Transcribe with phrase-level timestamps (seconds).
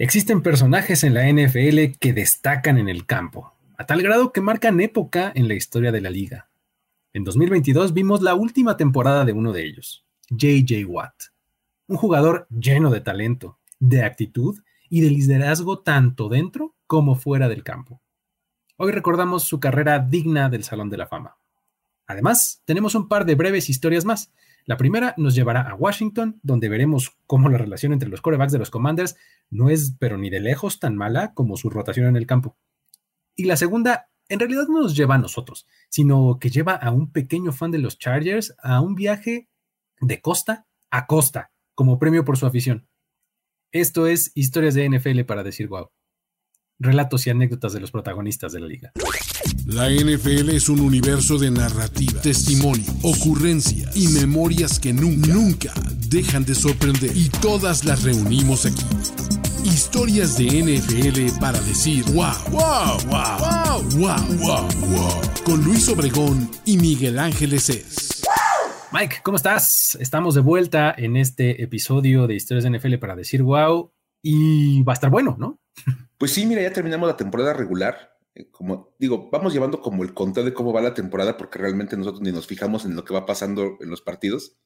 [0.00, 4.80] Existen personajes en la NFL que destacan en el campo, a tal grado que marcan
[4.80, 6.48] época en la historia de la liga.
[7.12, 11.14] En 2022 vimos la última temporada de uno de ellos, JJ Watt,
[11.88, 17.64] un jugador lleno de talento, de actitud y de liderazgo tanto dentro como fuera del
[17.64, 18.00] campo.
[18.76, 21.38] Hoy recordamos su carrera digna del Salón de la Fama.
[22.06, 24.30] Además, tenemos un par de breves historias más.
[24.68, 28.58] La primera nos llevará a Washington, donde veremos cómo la relación entre los corebacks de
[28.58, 29.16] los Commanders
[29.48, 32.58] no es, pero ni de lejos, tan mala como su rotación en el campo.
[33.34, 37.10] Y la segunda, en realidad no nos lleva a nosotros, sino que lleva a un
[37.10, 39.48] pequeño fan de los Chargers a un viaje
[40.02, 42.86] de costa a costa, como premio por su afición.
[43.72, 45.88] Esto es Historias de NFL para decir wow.
[46.80, 48.92] Relatos y anécdotas de los protagonistas de la liga.
[49.66, 55.72] La NFL es un universo de narrativa, testimonio, ocurrencia y memorias que nunca, nunca
[56.08, 57.10] dejan de sorprender.
[57.16, 58.84] Y todas las reunimos aquí.
[59.64, 66.76] Historias de NFL para decir wow, wow, wow, wow, wow, wow, Con Luis Obregón y
[66.76, 68.22] Miguel Ángeles es.
[68.92, 69.98] Mike, ¿cómo estás?
[70.00, 73.92] Estamos de vuelta en este episodio de Historias de NFL para decir wow
[74.22, 75.58] y va a estar bueno, ¿no?
[76.18, 78.18] Pues sí, mira, ya terminamos la temporada regular.
[78.34, 81.96] Eh, como digo, vamos llevando como el conteo de cómo va la temporada porque realmente
[81.96, 84.56] nosotros ni nos fijamos en lo que va pasando en los partidos.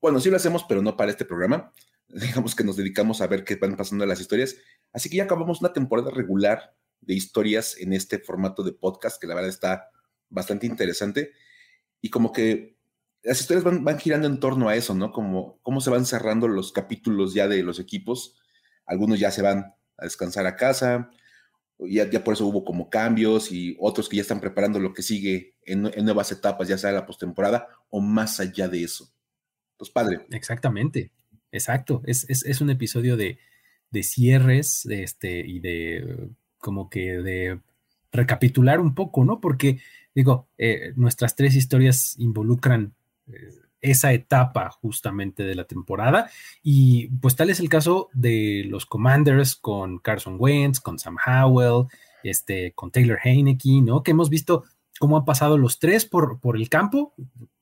[0.00, 1.72] Bueno, sí lo hacemos, pero no para este programa.
[2.08, 4.56] Digamos que nos dedicamos a ver qué van pasando las historias.
[4.92, 9.26] Así que ya acabamos una temporada regular de historias en este formato de podcast que
[9.26, 9.88] la verdad está
[10.28, 11.32] bastante interesante.
[12.00, 12.76] Y como que
[13.22, 15.12] las historias van, girando en torno a eso, ¿no?
[15.12, 18.36] Como cómo se van cerrando los capítulos ya de los equipos.
[18.84, 21.10] Algunos ya se van a descansar a casa,
[21.78, 25.02] ya, ya por eso hubo como cambios y otros que ya están preparando lo que
[25.02, 29.12] sigue en, nuevas etapas, ya sea la postemporada o más allá de eso.
[29.76, 30.26] Pues padre.
[30.30, 31.10] Exactamente,
[31.50, 32.02] exacto.
[32.04, 33.38] Es, es, un episodio de,
[33.90, 37.60] de cierres este, y de como que de
[38.12, 39.40] recapitular un poco, ¿no?
[39.40, 39.80] Porque
[40.14, 42.94] digo, eh, nuestras tres historias involucran
[43.26, 43.48] eh,
[43.82, 46.30] esa etapa justamente de la temporada.
[46.62, 51.88] Y pues tal es el caso de los Commanders con Carson Wentz, con Sam Howell,
[52.22, 54.02] este, con Taylor Heineke, ¿no?
[54.02, 54.64] Que hemos visto
[54.98, 57.12] cómo han pasado los tres por, por el campo.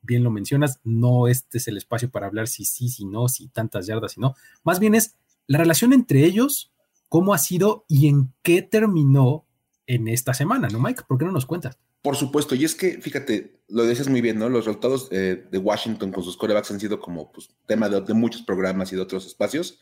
[0.02, 3.48] Bien lo mencionas, no este es el espacio para hablar si sí, si no, si
[3.48, 4.34] tantas yardas, si no.
[4.62, 5.16] Más bien es
[5.46, 6.70] la relación entre ellos,
[7.08, 9.46] cómo ha sido y en qué terminó
[9.90, 11.02] en esta semana, ¿no, Mike?
[11.08, 11.76] ¿Por qué no nos cuentas?
[12.00, 14.48] Por supuesto, y es que, fíjate, lo dices muy bien, ¿no?
[14.48, 18.42] Los resultados eh, de Washington con sus corebacks han sido como pues, tema de, muchos
[18.42, 19.80] programas y de otros espacios.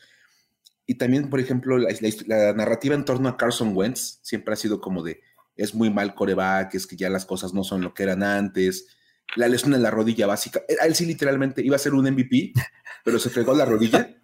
[0.86, 5.02] Y también, por ejemplo, la, narrativa en torno a Carson Wentz siempre ha sido como
[5.02, 5.20] de,
[5.56, 8.86] es muy mal coreback, es que ya las cosas no son lo que eran antes.
[9.36, 12.54] La lesión en la rodilla básica, él sí literalmente iba a ser un MVP,
[13.04, 14.18] pero se fregó la rodilla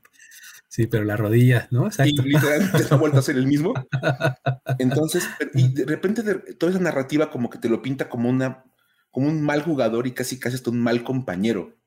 [0.74, 1.86] Sí, pero la rodilla, ¿no?
[1.86, 2.22] Exacto.
[2.24, 3.74] Y literalmente ha vuelto a ser el mismo.
[4.80, 5.24] Entonces,
[5.54, 6.24] y de repente
[6.54, 8.64] toda esa narrativa como que te lo pinta como una
[9.12, 11.78] como un mal jugador y casi casi hasta un mal compañero.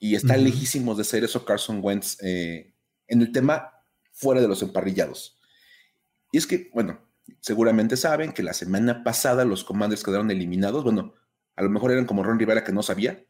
[0.00, 2.74] Y está lejísimos de ser eso Carson Wentz eh,
[3.06, 3.74] en el tema
[4.10, 5.38] fuera de los emparrillados.
[6.32, 6.98] Y es que, bueno,
[7.38, 10.82] seguramente saben que la semana pasada los Commanders quedaron eliminados.
[10.82, 11.14] Bueno,
[11.54, 13.24] a lo mejor eran como Ron Rivera que no sabía,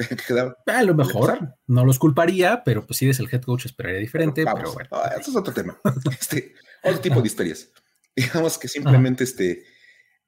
[0.66, 4.44] A lo mejor no los culparía, pero pues si eres el head coach esperaría diferente.
[4.44, 4.88] Pero, bueno.
[5.18, 5.78] eso es otro tema.
[6.20, 7.70] Este, otro tipo de historias.
[8.16, 9.64] Digamos que simplemente este,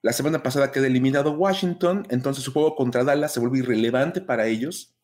[0.03, 4.47] la semana pasada quedó eliminado Washington, entonces su juego contra Dallas se vuelve irrelevante para
[4.47, 4.95] ellos.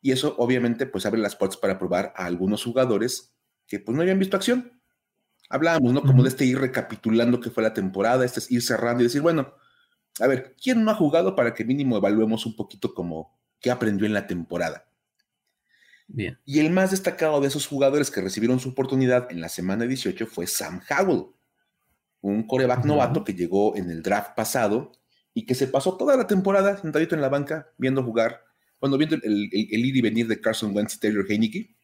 [0.00, 3.34] Y eso obviamente pues abre las puertas para probar a algunos jugadores
[3.66, 4.80] que pues no habían visto acción.
[5.50, 6.02] Hablábamos, ¿no?
[6.02, 9.22] Como de este ir recapitulando qué fue la temporada, este es ir cerrando y decir,
[9.22, 9.54] bueno,
[10.20, 14.06] a ver, ¿quién no ha jugado para que mínimo evaluemos un poquito como que aprendió
[14.06, 14.88] en la temporada.
[16.06, 16.38] Bien.
[16.44, 20.26] Y el más destacado de esos jugadores que recibieron su oportunidad en la semana 18
[20.26, 21.26] fue Sam Howell,
[22.22, 24.92] un coreback novato que llegó en el draft pasado
[25.34, 28.42] y que se pasó toda la temporada sentadito en la banca viendo jugar,
[28.78, 31.76] cuando viendo el, ir y venir de Carson Wentz y Taylor Heineke.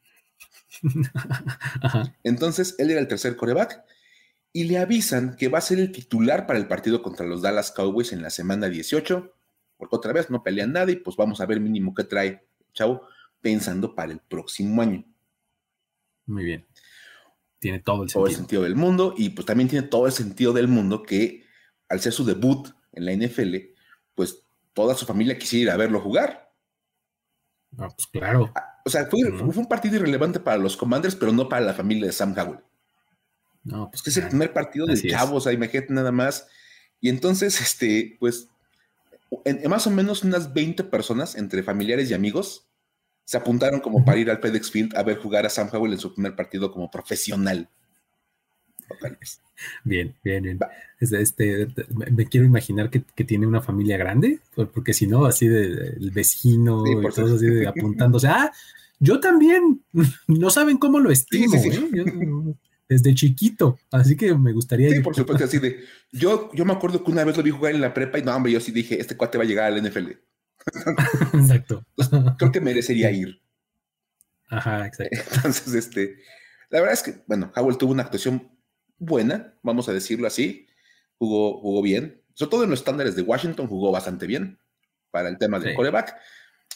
[2.25, 3.85] Entonces, él era el tercer coreback
[4.53, 7.73] y le avisan que va a ser el titular para el partido contra los Dallas
[7.73, 9.34] Cowboys en la semana 18
[9.85, 13.03] porque otra vez no pelean nada y pues vamos a ver mínimo qué trae Chavo
[13.41, 15.05] pensando para el próximo año.
[16.27, 16.67] Muy bien.
[17.59, 18.23] Tiene todo el sentido.
[18.23, 21.45] Todo el sentido del mundo y pues también tiene todo el sentido del mundo que
[21.89, 23.57] al ser su debut en la NFL,
[24.15, 26.51] pues toda su familia quisiera ir a verlo jugar.
[27.79, 28.51] Ah, pues claro.
[28.55, 32.07] Ah, o sea, fue, un partido irrelevante para los Commanders, pero no para la familia
[32.07, 32.61] de Sam Howell.
[33.65, 36.47] No, pues que es el primer partido de Chavos, o sea, imagínate nada más.
[37.01, 38.49] Y entonces, este, pues
[39.45, 42.67] en, más o menos unas 20 personas, entre familiares y amigos,
[43.25, 45.99] se apuntaron como para ir al FedEx Field a ver jugar a Sam Howell en
[45.99, 47.69] su primer partido como profesional.
[49.85, 50.59] Bien, bien, bien.
[51.01, 54.41] Este, me, quiero imaginar que, tiene una familia grande,
[54.73, 58.29] porque si no, así de, el vecino y todos así de apuntándose.
[58.29, 58.53] Ah,
[58.99, 59.83] yo también.
[60.27, 62.55] No saben cómo lo estimo, ¿eh?
[62.95, 64.91] Desde chiquito, así que me gustaría.
[64.91, 65.85] Sí, por supuesto, así de.
[66.13, 68.35] Yo, yo me acuerdo que una vez lo vi jugar en la prepa y no,
[68.35, 70.11] hombre, yo sí dije, este cuate va a llegar al NFL.
[71.35, 71.85] exacto.
[72.39, 73.41] creo que merecería ir.
[74.49, 75.17] Ajá, exacto.
[75.37, 76.17] Entonces, este,
[76.71, 78.51] la verdad es que, bueno, Howell tuvo una actuación
[78.99, 80.67] buena, vamos a decirlo así.
[81.19, 82.23] Jugó, jugó bien.
[82.35, 84.59] Sobre todo en los estándares de Washington, jugó bastante bien
[85.11, 86.17] para el tema del coreback.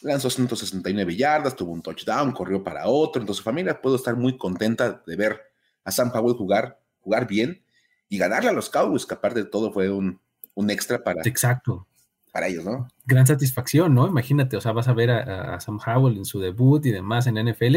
[0.02, 3.20] Lanzó 169 yardas, tuvo un touchdown, corrió para otro.
[3.20, 5.48] Entonces, su familia pudo estar muy contenta de ver
[5.84, 7.62] a Sam Howell jugar, jugar bien
[8.08, 10.20] y ganarle a los Cowboys, que aparte de todo fue un,
[10.54, 11.86] un extra para, Exacto.
[12.32, 12.88] para ellos, ¿no?
[13.06, 14.06] Gran satisfacción, ¿no?
[14.06, 17.34] Imagínate, o sea, vas a ver a, Sam Howell en su debut y demás en
[17.34, 17.76] NFL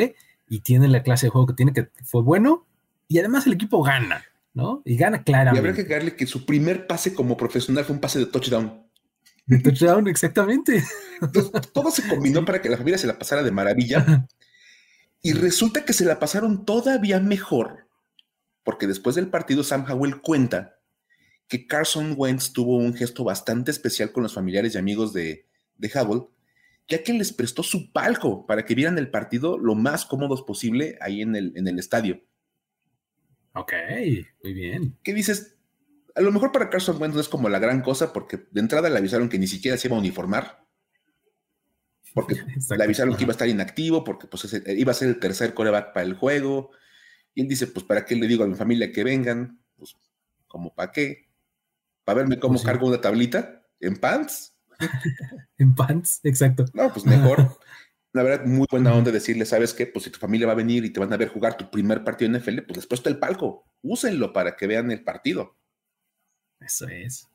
[0.49, 2.65] y tiene la clase de juego que tiene, que fue bueno
[3.07, 4.81] y además el equipo gana, ¿no?
[4.85, 5.67] Y gana claramente.
[5.67, 8.83] Y habrá que darle que su primer pase como profesional fue un pase de touchdown.
[9.45, 10.83] De touchdown, exactamente.
[11.73, 14.27] todo se combinó para que la familia se la pasara de maravilla.
[15.23, 17.85] Y resulta que se la pasaron todavía mejor
[18.63, 20.79] porque después del partido Sam Howell cuenta
[21.47, 25.47] que Carson Wentz tuvo un gesto bastante especial con los familiares y amigos de,
[25.77, 26.23] de Howell,
[26.87, 30.97] ya que les prestó su palco para que vieran el partido lo más cómodos posible
[31.01, 32.21] ahí en el, en el estadio.
[33.53, 33.73] Ok,
[34.43, 34.97] muy bien.
[35.03, 35.57] ¿Qué dices?
[36.15, 38.89] A lo mejor para Carson Wentz no es como la gran cosa, porque de entrada
[38.89, 40.65] le avisaron que ni siquiera se iba a uniformar,
[42.13, 42.35] porque
[42.77, 45.93] le avisaron que iba a estar inactivo, porque pues, iba a ser el tercer coreback
[45.93, 46.71] para el juego,
[47.33, 49.61] y él dice, pues, ¿para qué le digo a mi familia que vengan?
[49.75, 49.95] Pues,
[50.47, 51.29] ¿como para qué?
[52.03, 53.65] ¿Para verme cómo pues cargo una tablita?
[53.79, 54.55] ¿En pants?
[55.57, 56.65] en pants, exacto.
[56.73, 57.57] No, pues mejor.
[58.13, 59.87] La verdad, muy buena onda decirle, ¿sabes qué?
[59.87, 62.03] Pues si tu familia va a venir y te van a ver jugar tu primer
[62.03, 63.63] partido en NFL, pues después está el palco.
[63.81, 65.55] Úsenlo para que vean el partido.
[66.59, 67.29] Eso es.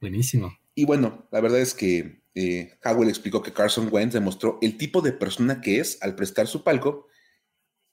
[0.00, 0.56] Buenísimo.
[0.76, 5.00] Y bueno, la verdad es que eh, Howell explicó que Carson Wentz demostró el tipo
[5.00, 7.08] de persona que es al prestar su palco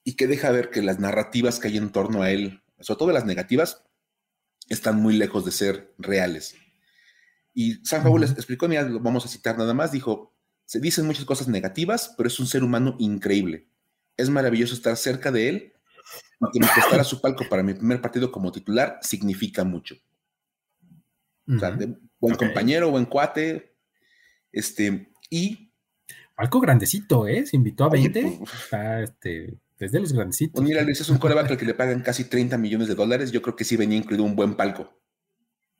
[0.04, 3.12] y que deja ver que las narrativas que hay en torno a él, sobre todo
[3.12, 3.84] las negativas,
[4.68, 6.54] están muy lejos de ser reales.
[7.52, 11.06] Y San Paul les explicó, mira, lo vamos a citar nada más, dijo, se dicen
[11.06, 13.68] muchas cosas negativas, pero es un ser humano increíble.
[14.16, 15.72] Es maravilloso estar cerca de él,
[16.52, 19.96] y que a su palco para mi primer partido como titular significa mucho.
[21.46, 21.76] O sea,
[22.18, 23.76] buen compañero, buen cuate,
[24.52, 25.72] este, y...
[26.36, 27.44] Palco grandecito, ¿eh?
[27.44, 28.38] Se invitó a 20.
[28.38, 28.50] Pues,
[29.02, 30.52] este, es de los grandecitos.
[30.54, 33.32] Pues mira, Luis, es un coreback al que le pagan casi 30 millones de dólares.
[33.32, 34.92] Yo creo que sí venía incluido un buen palco.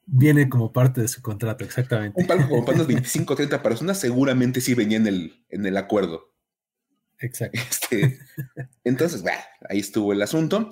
[0.06, 2.20] Viene como parte de su contrato, exactamente.
[2.20, 5.67] Un palco como para unas 25 o 30 personas, seguramente sí venía en el, en
[5.67, 6.35] el acuerdo.
[7.19, 7.61] Exacto.
[7.70, 8.19] Este,
[8.85, 9.23] entonces,
[9.69, 10.70] ahí estuvo el asunto.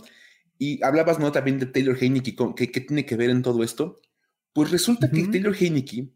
[0.58, 1.30] Y hablabas, ¿no?
[1.30, 4.00] También de Taylor Heineke, ¿qué, tiene que ver en todo esto?
[4.52, 6.10] Pues resulta que Taylor Heineke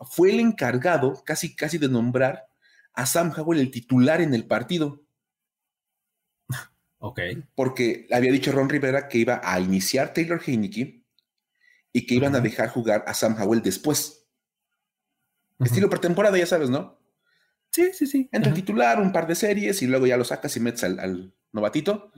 [0.00, 2.46] fue el encargado, casi, casi de nombrar
[2.92, 5.02] a Sam Howell el titular en el partido.
[6.98, 7.20] Ok.
[7.54, 11.04] Porque había dicho Ron Rivera que iba a iniciar Taylor Heineke
[11.92, 14.26] y que iban a dejar jugar a Sam Howell después.
[15.60, 16.98] Estilo pretemporada, ya sabes, ¿no?
[17.70, 18.28] Sí, sí, sí.
[18.32, 22.12] Entra titular, un par de series y luego ya lo sacas y metes al, novatito.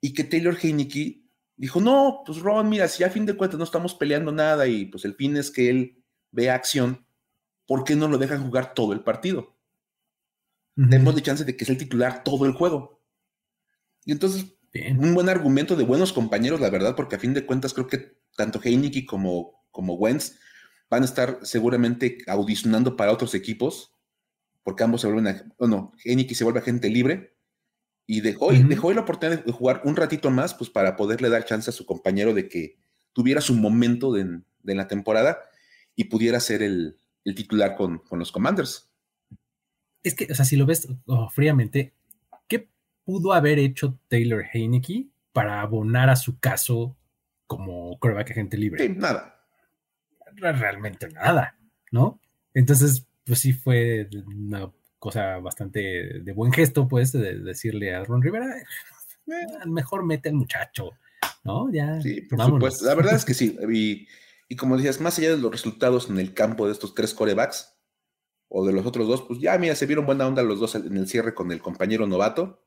[0.00, 1.22] Y que Taylor Heineke
[1.56, 4.86] dijo, no, pues Ron, mira, si a fin de cuentas no estamos peleando nada y
[4.86, 7.06] pues el fin es que él vea acción,
[7.66, 9.56] ¿por qué no lo dejan jugar todo el partido?
[10.76, 12.93] Tenemos de chance de que es el titular todo el juego.
[14.04, 14.46] Y entonces,
[14.98, 18.18] un buen argumento de buenos compañeros, la verdad, porque a fin de cuentas creo que
[18.36, 20.38] tanto Heineke como, como Wentz
[20.90, 23.92] van a estar seguramente audicionando para otros equipos,
[24.62, 27.36] porque ambos se vuelven a, bueno, Heineke se vuelve agente libre
[28.06, 31.70] y dejó, dejó la oportunidad de jugar un ratito más, pues para poderle dar chance
[31.70, 32.76] a su compañero de que
[33.12, 35.38] tuviera su momento de, la temporada
[35.94, 36.98] y pudiera ser el,
[37.34, 38.90] titular con, los Commanders.
[40.02, 41.94] Es que, o sea, si lo ves oh, fríamente,
[43.04, 46.96] pudo haber hecho Taylor Heineke para abonar a su caso
[47.46, 48.86] como que gente libre?
[48.86, 49.40] Sí, nada.
[50.36, 51.56] Realmente nada,
[51.92, 52.20] ¿no?
[52.54, 58.22] Entonces, pues sí fue una cosa bastante de buen gesto, pues, de decirle a Ron
[58.22, 58.46] Rivera,
[59.26, 60.92] eh, mejor mete al muchacho,
[61.44, 61.70] ¿no?
[61.70, 62.00] Ya.
[62.00, 62.86] Sí, por supuesto.
[62.86, 63.56] La verdad es que sí.
[63.70, 64.08] Y,
[64.48, 67.76] y, como decías, más allá de los resultados en el campo de estos tres corebacks
[68.48, 70.96] o de los otros dos, pues ya, mira, se vieron buena onda los dos en
[70.96, 72.63] el cierre con el compañero novato.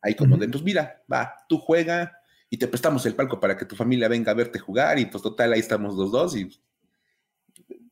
[0.00, 2.18] Ahí como de, pues mira, va, tú juega
[2.50, 5.22] y te prestamos el palco para que tu familia venga a verte jugar y pues
[5.22, 6.48] total, ahí estamos los dos y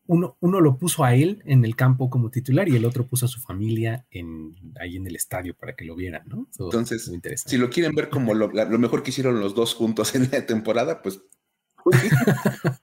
[0.09, 3.27] uno, uno, lo puso a él en el campo como titular y el otro puso
[3.27, 6.49] a su familia en, ahí en el estadio para que lo vieran, ¿no?
[6.59, 7.11] Entonces,
[7.45, 8.49] si lo quieren ver como lo,
[8.79, 11.21] mejor que hicieron los dos juntos en la temporada, pues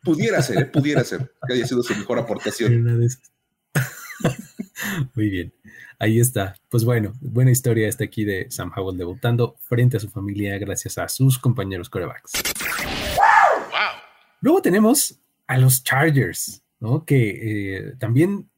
[0.02, 0.66] pudiera ser, ¿eh?
[0.66, 3.10] pudiera ser que haya sido su mejor aportación.
[5.16, 5.54] Muy bien,
[6.00, 6.56] ahí está.
[6.70, 10.98] Pues bueno, buena historia esta aquí de Sam Howell debutando frente a su familia gracias
[10.98, 12.34] a sus compañeros corebacks.
[14.42, 16.64] Luego tenemos a los Chargers.
[16.84, 17.06] ¿no?
[17.06, 18.50] Que eh, también,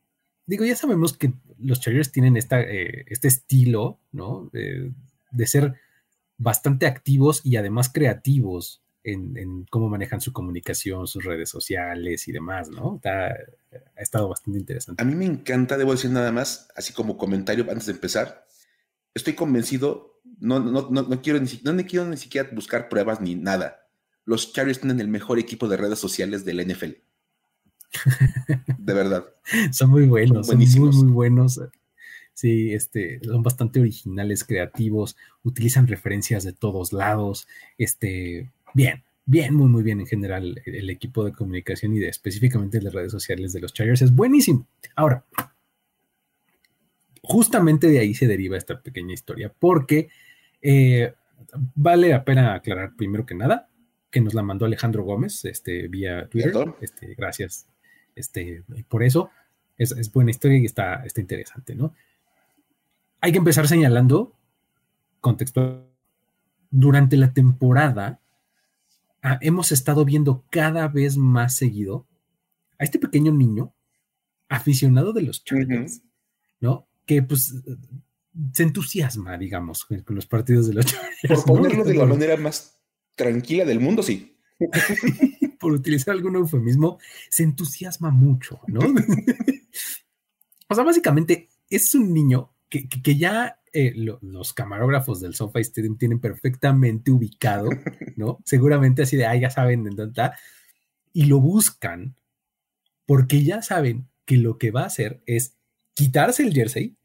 [0.48, 4.50] digo, ya sabemos que los Chargers tienen esta, eh, este estilo, ¿no?
[4.52, 5.76] de ser
[6.38, 12.70] bastante activos y además creativos en, cómo manejan su comunicación, sus redes sociales y demás,
[12.70, 13.00] ¿no?
[13.04, 15.02] ha estado bastante interesante.
[15.02, 18.46] A mí me encanta, debo decir nada más, así como comentario antes de empezar,
[19.14, 23.36] estoy convencido, no, no, no, no quiero, ni, no quiero ni siquiera buscar pruebas ni
[23.36, 23.88] nada.
[24.26, 26.94] Los Chargers tienen el mejor equipo de redes sociales del NFL
[28.80, 29.26] de verdad.
[29.72, 31.62] son muy buenos, son, muy, muy buenos.
[32.34, 37.48] Sí, este, son bastante originales, creativos, utilizan referencias de todos lados.
[37.78, 40.62] Este, bien, bien, muy, muy bien en general.
[40.66, 44.68] El, equipo de comunicación y de específicamente de redes sociales de los Chargers es buenísimo.
[44.96, 45.26] Ahora,
[47.24, 50.10] justamente de ahí se deriva esta pequeña historia, porque
[50.62, 51.14] eh,
[51.74, 53.70] vale la pena aclarar primero que nada
[54.12, 56.74] que nos la mandó Alejandro Gómez, este, vía Twitter.
[56.80, 57.68] Este, gracias,
[58.16, 59.30] este, por eso
[59.78, 61.94] es, buena historia y está, está interesante, ¿no?
[63.22, 64.34] Hay que empezar señalando
[65.20, 65.92] contexto.
[66.72, 68.20] Durante la temporada
[69.26, 72.08] ah, hemos estado viendo cada vez más seguido
[72.78, 73.74] a este pequeño niño
[74.50, 76.02] aficionado de los Chargers,
[76.60, 76.88] ¿no?
[77.06, 77.54] Que pues
[78.54, 81.44] se entusiasma, digamos, con los partidos de los Chargers.
[81.44, 82.78] Por ponerlo de la manera más
[83.16, 84.38] tranquila del mundo, sí.
[85.60, 88.80] por utilizar algún eufemismo, se entusiasma mucho, ¿no?
[90.70, 96.22] o sea, básicamente es un niño que, ya eh, los camarógrafos del SoFi Stadium tienen
[96.22, 97.70] perfectamente ubicado,
[98.16, 98.40] ¿no?
[98.46, 100.38] Seguramente así de, ah, ya saben de dónde está,
[101.12, 102.16] y lo buscan
[103.06, 105.58] porque ya saben que lo que va a hacer es
[105.94, 106.96] quitarse el jersey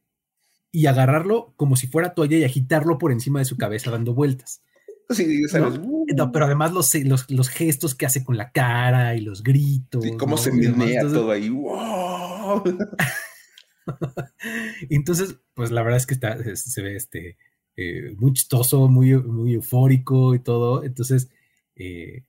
[0.71, 4.63] y agarrarlo como si fuera toalla y agitarlo por encima de su cabeza dando vueltas.
[5.09, 5.81] Sí, ¿sabes?
[6.15, 6.95] No, pero además los,
[7.29, 10.05] los, gestos que hace con la cara y los gritos.
[10.05, 11.49] Sí, cómo se menea todo ahí.
[11.49, 12.63] ¡Wow!
[14.91, 16.17] Entonces, pues la verdad es que
[16.57, 17.37] se ve este,
[17.77, 20.85] eh, muy chistoso, muy, muy eufórico y todo.
[20.85, 21.31] Entonces,
[21.77, 22.25] eh,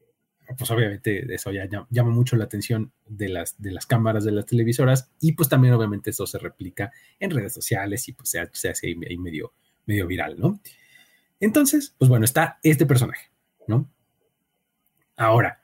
[0.58, 4.46] pues obviamente eso ya llama mucho la atención de las, de las cámaras de las
[4.46, 8.88] televisoras y pues también obviamente eso se replica en redes sociales y pues se, hace
[8.88, 9.54] ahí, medio,
[9.86, 10.60] medio viral, ¿no?
[11.40, 13.30] Entonces, pues bueno, está este personaje,
[13.68, 13.90] ¿no?
[15.18, 15.62] Ahora,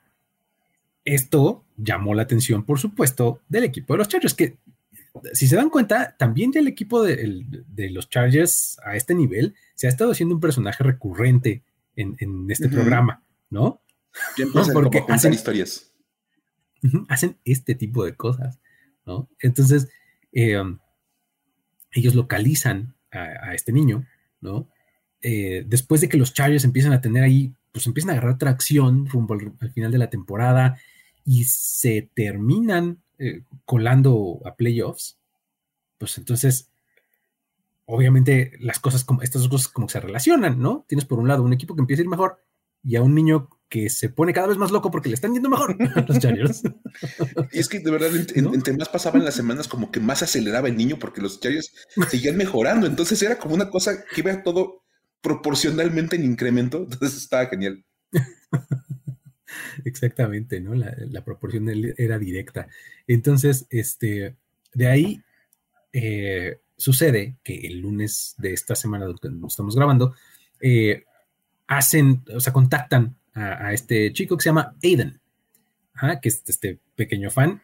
[1.04, 4.58] esto llamó la atención, por supuesto, del equipo de los Chargers, que
[5.32, 7.46] si se dan cuenta, también ya el equipo de,
[7.90, 11.62] los Chargers a este nivel se ha estado haciendo un personaje recurrente
[11.96, 13.82] en, este programa, ¿no?
[14.72, 15.92] Porque hacen historias.
[17.08, 18.58] hacen este tipo de cosas,
[19.04, 19.28] ¿no?
[19.40, 19.88] Entonces,
[20.32, 20.78] eh, um,
[21.92, 24.06] ellos localizan a, este niño,
[24.40, 24.68] ¿no?
[25.20, 29.06] Eh, después de que los Chargers empiezan a tener ahí, pues empiezan a agarrar tracción
[29.06, 30.78] rumbo al, final de la temporada
[31.24, 35.18] y se terminan eh, colando a playoffs,
[35.98, 36.70] pues entonces,
[37.84, 40.84] obviamente las cosas como, estas dos cosas como que se relacionan, ¿no?
[40.88, 42.42] Tienes por un lado un equipo que empieza a ir mejor
[42.82, 45.50] y a un niño que se pone cada vez más loco porque le están yendo
[45.50, 45.76] mejor
[46.08, 46.62] los Chargers.
[47.52, 50.76] Y es que de verdad, entre más pasaban las semanas, como que más aceleraba el
[50.76, 51.72] niño porque los Chargers
[52.08, 52.86] seguían mejorando.
[52.86, 54.82] Entonces era como una cosa que iba todo
[55.20, 57.84] proporcionalmente en incremento, entonces estaba genial.
[59.84, 60.74] Exactamente, ¿no?
[60.74, 62.68] La, proporción era directa.
[63.06, 64.36] Entonces, este,
[64.74, 65.22] de ahí
[65.92, 70.14] eh, sucede que el lunes de esta semana nos estamos grabando,
[70.60, 71.04] eh,
[71.66, 75.20] hacen, o sea, contactan a, este chico que se llama Aiden,
[76.22, 77.60] que es este pequeño fan,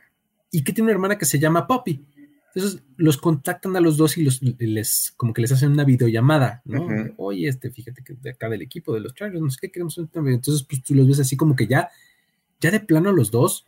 [0.50, 2.04] y que tiene una hermana que se llama Poppy.
[2.54, 6.62] Entonces los contactan a los dos y los, les, como que les hacen una videollamada,
[6.64, 6.86] ¿no?
[7.16, 9.98] Oye, este, fíjate que de acá del equipo de los Chargers, no sé qué queremos.
[9.98, 11.90] Entonces, pues tú los ves así como que ya,
[12.60, 13.66] ya de plano los dos,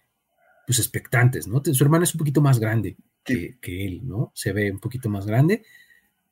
[0.67, 1.63] pues expectantes, ¿no?
[1.65, 4.31] Su hermano es un poquito más grande que, él, ¿no?
[4.35, 5.65] Se ve un poquito más grande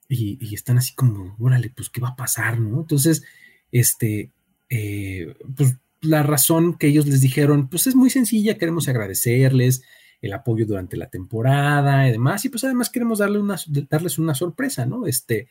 [0.08, 2.82] y, están así como, órale, pues, ¿qué va a pasar, no?
[2.82, 3.24] Entonces,
[3.72, 4.30] este,
[4.68, 9.82] eh, pues la razón que ellos les dijeron, pues es muy sencilla, queremos agradecerles,
[10.20, 12.44] el apoyo durante la temporada y demás.
[12.44, 15.06] Y pues además queremos darles una sorpresa, ¿no?
[15.06, 15.48] Este,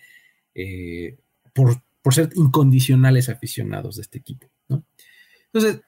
[0.55, 1.17] eh,
[1.53, 4.83] por, ser incondicionales aficionados de este equipo, ¿no?
[5.45, 5.81] Entonces,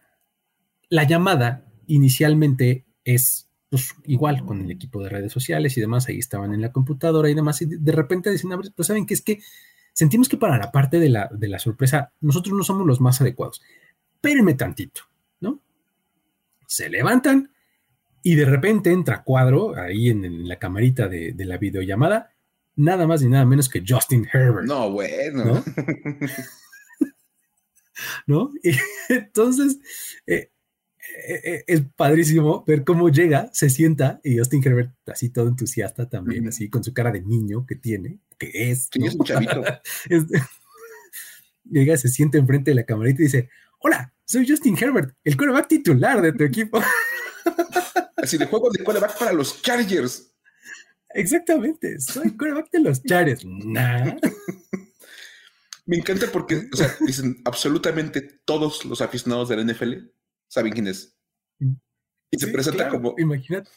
[0.90, 6.18] la llamada inicialmente es pues igual con el equipo de redes sociales y demás, ahí
[6.18, 9.42] estaban en la computadora y demás, y de repente dicen, pues saben que es que
[9.92, 13.20] sentimos que para la parte de la, de la sorpresa, nosotros no somos los más
[13.20, 13.62] adecuados.
[14.14, 15.02] Espérenme tantito,
[15.42, 15.60] ¿no?
[16.68, 17.52] Se levantan
[18.28, 22.34] y de repente entra cuadro ahí en, la camarita de, la videollamada,
[22.76, 24.66] nada más ni nada menos que Justin Herbert.
[24.66, 25.64] No, bueno.
[28.26, 28.50] ¿No?
[28.64, 28.72] Y
[29.10, 29.78] entonces,
[30.26, 30.50] eh,
[31.28, 36.10] eh, eh, es padrísimo ver cómo llega, se sienta y Justin Herbert así todo entusiasta
[36.10, 38.90] también, así con su cara de niño que tiene, que es.
[38.92, 39.62] Sí, es un chavito.
[41.64, 45.68] llega, se sienta enfrente de la camarita y dice, hola, soy Justin Herbert, el quarterback
[45.68, 46.82] titular de tu equipo.
[48.18, 50.36] Así de juego de quarterback para los Chargers.
[51.10, 53.46] Exactamente, soy quarterback de los Chargers.
[53.46, 54.16] Nah.
[55.86, 59.94] Me encanta porque, o sea, dicen absolutamente todos los aficionados de la NFL
[60.48, 61.16] saben quién es.
[62.32, 63.16] Y se presenta como.
[63.18, 63.70] Imagínate.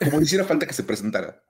[0.00, 1.42] Como hiciera falta que se presentara.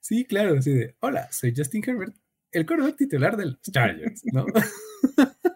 [0.00, 2.14] Sí, claro, así de: Hola, soy Justin Herbert,
[2.52, 4.46] el quarterback titular de los Chargers, ¿no?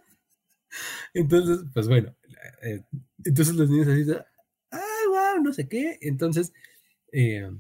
[1.14, 2.14] entonces, pues bueno,
[2.62, 2.82] eh,
[3.24, 4.04] entonces los niños así.
[5.44, 5.98] No sé qué.
[6.00, 6.54] Entonces,
[7.12, 7.50] eh,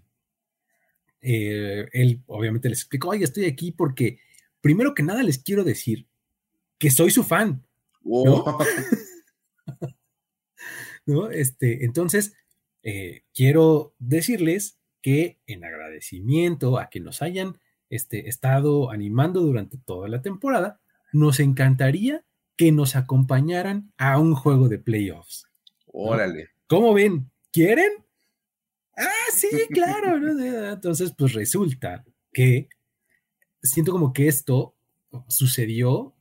[1.20, 4.18] eh, él obviamente les explicó: Oye, estoy aquí porque,
[4.62, 6.06] primero que nada, les quiero decir
[6.78, 7.62] que soy su fan.
[8.02, 8.44] ¿no?
[11.06, 11.30] ¿no?
[11.30, 12.34] Este, entonces,
[12.82, 17.58] eh, quiero decirles que en agradecimiento a que nos hayan
[17.90, 20.80] este, estado animando durante toda la temporada,
[21.12, 22.24] nos encantaría
[22.56, 25.48] que nos acompañaran a un juego de playoffs.
[25.86, 26.48] Órale.
[26.66, 27.30] ¿Cómo ven?
[27.54, 27.92] ¿Quieren?
[28.96, 30.16] Ah, sí, claro.
[30.72, 32.68] Entonces, pues resulta que
[33.62, 34.74] siento como que esto
[35.28, 36.16] sucedió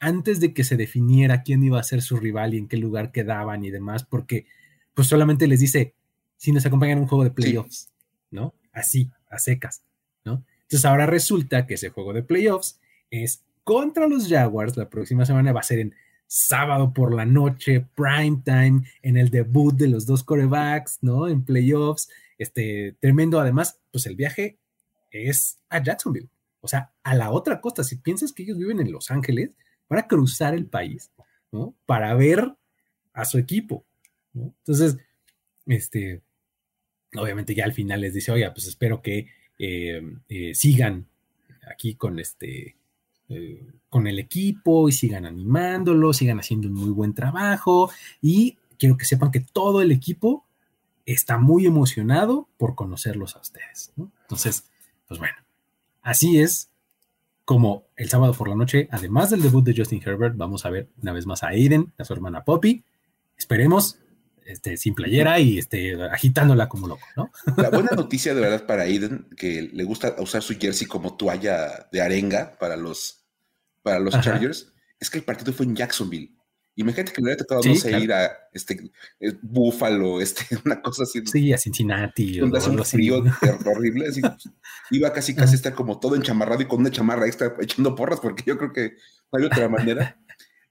[0.00, 3.12] antes de que se definiera quién iba a ser su rival y en qué lugar
[3.12, 4.46] quedaban y demás, porque
[4.94, 5.94] pues solamente les dice,
[6.38, 7.90] si nos acompañan un juego de playoffs,
[8.30, 8.54] ¿no?
[8.72, 9.82] Así, a secas,
[10.24, 10.46] ¿no?
[10.62, 12.80] Entonces ahora resulta que ese juego de playoffs
[13.10, 15.94] es contra los Jaguars, la próxima semana va a ser en
[16.34, 21.28] sábado por la noche, prime time, en el debut de los dos corebacks, ¿no?
[21.28, 23.38] En playoffs, este, tremendo.
[23.38, 24.58] Además, pues el viaje
[25.12, 26.28] es a Jacksonville,
[26.60, 27.84] o sea, a la otra costa.
[27.84, 29.50] Si piensas que ellos viven en Los Ángeles,
[29.86, 31.12] para cruzar el país,
[31.52, 31.76] ¿no?
[31.86, 32.52] Para ver
[33.12, 33.84] a su equipo.
[34.34, 34.96] Entonces,
[35.66, 36.20] este,
[37.14, 39.28] obviamente ya al final les dice, oiga, pues espero que
[39.60, 41.06] eh, eh, sigan
[41.70, 42.74] aquí con este,
[43.28, 48.96] eh, con el equipo y sigan animándolo, sigan haciendo un muy buen trabajo y quiero
[48.96, 50.44] que sepan que todo el equipo
[51.06, 53.92] está muy emocionado por conocerlos a ustedes.
[53.96, 54.70] Entonces,
[55.06, 55.36] pues bueno,
[56.02, 56.70] así es
[57.44, 60.88] como el sábado por la noche, además del debut de Justin Herbert, vamos a ver
[61.02, 62.82] una vez más a Aiden, a su hermana Poppy.
[63.36, 63.98] Esperemos,
[64.46, 67.30] este, sin playera y este, agitándola como loco, ¿no?
[67.56, 71.88] La buena noticia de verdad para Aiden, que le gusta usar su jersey como toalla
[71.92, 73.24] de arenga para los,
[73.82, 76.34] para los Chargers, es que el partido fue en Jacksonville.
[76.76, 81.04] Imagínate que me hubiera tocado, no sé, ir a este eh, Búfalo, este, una cosa
[81.04, 81.22] así.
[81.24, 82.38] Sí, a Cincinnati.
[82.38, 83.22] Donde hace un frío
[83.64, 84.08] horrible.
[84.08, 84.20] Así,
[84.90, 88.18] iba casi casi a estar como todo enchamarrado y con una chamarra extra echando porras,
[88.20, 88.94] porque yo creo que
[89.32, 90.18] no hay otra manera.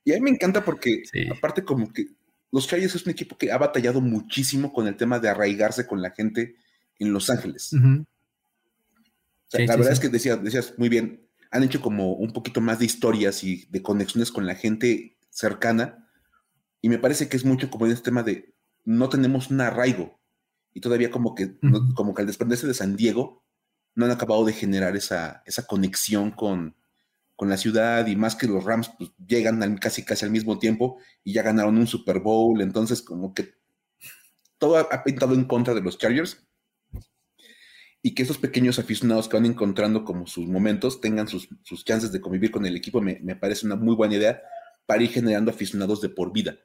[0.04, 2.08] Y a mí me encanta porque, aparte, como que
[2.54, 6.04] los Chargers es un equipo que ha batallado muchísimo con el tema de arraigarse con
[6.04, 6.56] la gente
[7.00, 7.72] en Los Ángeles.
[7.74, 12.86] la verdad es que decías, decías muy bien, han hecho como un poquito más de
[12.86, 16.08] historias y de conexiones con la gente cercana.
[16.80, 18.54] Y me parece que es mucho como en este tema de
[18.86, 20.20] no tenemos un arraigo.
[20.76, 21.58] Y todavía como que,
[21.96, 23.44] como que al desprenderse de San Diego,
[23.96, 26.76] no han acabado de generar esa, esa conexión con,
[27.36, 31.00] con la ciudad y más que los Rams pues, llegan casi casi al mismo tiempo
[31.24, 32.62] y ya ganaron un Super Bowl.
[32.62, 33.56] Entonces como que
[34.58, 36.46] todo ha, pintado en contra de los Chargers
[38.02, 42.12] y que esos pequeños aficionados que van encontrando como sus momentos tengan sus, sus chances
[42.12, 44.42] de convivir con el equipo, me, me, parece una muy buena idea
[44.86, 46.58] para ir generando aficionados de por vida.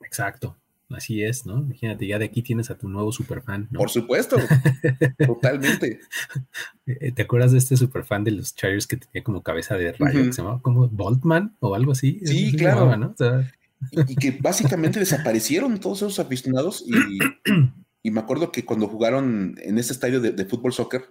[0.00, 0.56] Exacto,
[0.90, 1.58] así es, ¿no?
[1.58, 3.78] Imagínate, ya de aquí tienes a tu nuevo superfan, ¿no?
[3.78, 4.36] Por supuesto,
[5.26, 6.00] totalmente.
[6.86, 10.24] Eh, ¿Te acuerdas de este superfan de los Chargers que tenía como cabeza de rayo,
[10.24, 12.20] que se llamaba como Boltman o algo así?
[12.24, 13.14] Sí, claro.
[13.92, 16.84] y, que básicamente desaparecieron todos esos aficionados
[18.02, 21.04] y, me acuerdo que cuando jugaron en ese estadio de, fútbol soccer,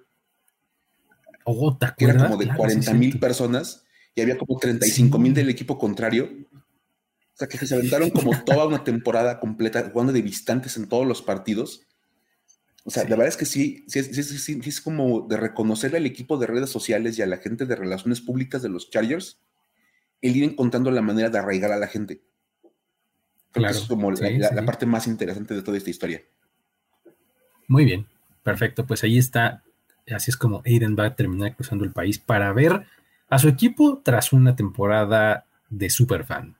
[1.44, 3.86] oh, que era como de 40 mil personas,
[4.16, 6.28] y había como 35 mil del equipo contrario.
[7.38, 11.06] O sea, que se aventaron como toda una temporada completa jugando de distantes en todos
[11.06, 11.82] los partidos.
[12.84, 16.08] O sea, la verdad es que sí, sí, sí, sí, es como de reconocer al
[16.08, 19.40] equipo de redes sociales y a la gente de relaciones públicas de los Chargers,
[20.22, 22.24] el ir encontrando la manera de arraigar a la gente.
[23.52, 26.24] Claro, es como la, parte más interesante de toda esta historia.
[27.68, 28.08] Muy bien,
[28.42, 28.88] perfecto.
[28.88, 29.64] Pues ahí está.
[30.10, 32.88] Así es como Aiden va a terminar cruzando el país para ver
[33.30, 36.58] a su equipo tras una temporada de superfan.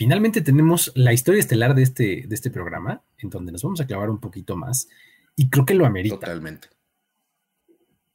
[0.00, 3.86] Finalmente tenemos la historia estelar de este, de este programa, en donde nos vamos a
[3.86, 4.88] clavar un poquito más,
[5.36, 6.14] y creo que lo amerita.
[6.14, 6.68] Totalmente.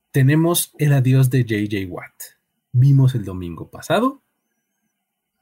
[0.09, 2.23] Tenemos el adiós de JJ Watt.
[2.71, 4.23] Vimos el domingo pasado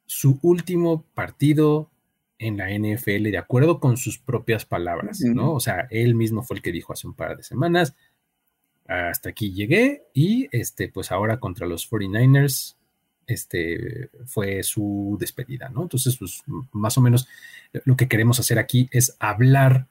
[0.05, 1.89] su último partido
[2.37, 5.53] en la NFL de acuerdo con sus propias palabras, ¿no?
[5.53, 7.95] O sea, él mismo fue el que dijo hace un par de semanas,
[8.85, 12.75] hasta aquí llegué y este, pues ahora contra los 49ers,
[13.27, 15.83] este, fue su despedida, ¿no?
[15.83, 17.27] Entonces, pues más o menos
[17.85, 19.87] lo que queremos hacer aquí es hablar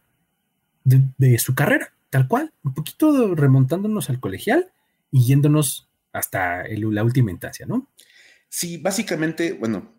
[0.85, 4.71] de, su carrera, tal cual, un poquito remontándonos al colegial
[5.11, 7.89] y yéndonos hasta la última instancia, ¿no?
[8.49, 9.95] Sí, básicamente, bueno,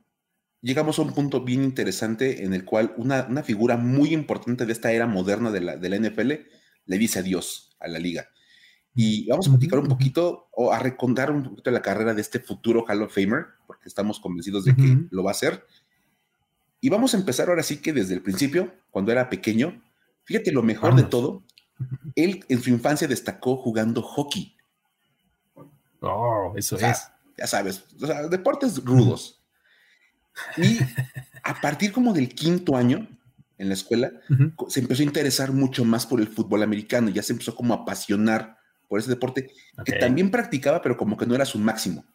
[0.62, 4.92] llegamos a un punto bien interesante en el cual una, figura muy importante de esta
[4.92, 6.32] era moderna de la, de la, NFL
[6.86, 8.30] le dice adiós a la liga.
[8.96, 12.40] Y vamos a platicar un poquito o a recontar un poquito la carrera de este
[12.40, 15.66] futuro Hall of Famer, porque estamos convencidos de que lo va a hacer.
[16.80, 19.82] Y vamos a empezar ahora sí que desde el principio, cuando era pequeño.
[20.26, 21.44] Fíjate lo mejor de todo,
[22.16, 24.56] él en su infancia destacó jugando hockey.
[26.02, 27.08] Oh, eso es.
[27.38, 29.42] Ya sabes, o sea, deportes rudos.
[30.58, 30.78] Y
[31.44, 33.08] a partir como del quinto año
[33.58, 34.12] en la escuela,
[34.68, 37.78] se empezó a interesar mucho más por el fútbol americano, ya se empezó como a
[37.78, 38.58] apasionar
[38.94, 39.50] por ese deporte,
[39.84, 42.06] que también practicaba, pero como que no era su máximo.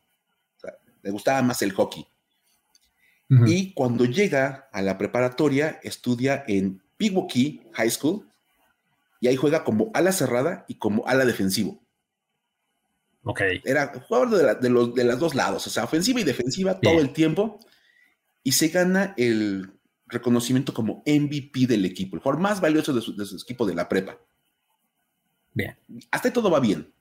[1.03, 2.07] le gustaba más el hockey.
[3.47, 8.31] Y cuando llega a la preparatoria, estudia en Pewaukee High School
[9.21, 11.83] y ahí juega como ala cerrada y como ala defensivo.
[13.25, 13.41] Ok.
[13.65, 17.13] Era jugador de, los, de las dos lados, o sea, ofensiva y defensiva todo el
[17.13, 17.59] tiempo
[18.45, 19.73] y se gana el
[20.07, 24.17] reconocimiento como MVP del equipo, el jugador más valioso de su, equipo de la prepa.
[25.53, 25.77] Bien.
[26.11, 26.93] Hasta ahí todo va bien.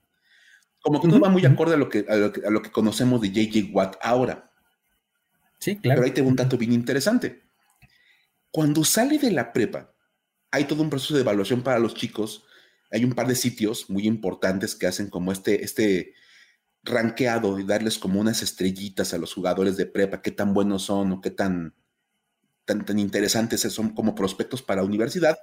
[0.80, 3.70] Como que no va muy acorde a lo, que, a lo, que, conocemos de JJ
[3.72, 4.50] Watt ahora.
[5.58, 6.00] Sí, claro.
[6.00, 7.42] Pero ahí tengo un dato bien interesante.
[8.50, 9.92] Cuando sale de la prepa,
[10.50, 12.44] hay todo un proceso de evaluación para los chicos.
[12.90, 16.14] Hay un par de sitios muy importantes que hacen como este, este
[16.84, 21.12] ranqueado y darles como unas estrellitas a los jugadores de prepa, qué tan buenos son
[21.12, 21.74] o qué tan,
[22.64, 25.38] tan, tan interesantes son como prospectos para universidad.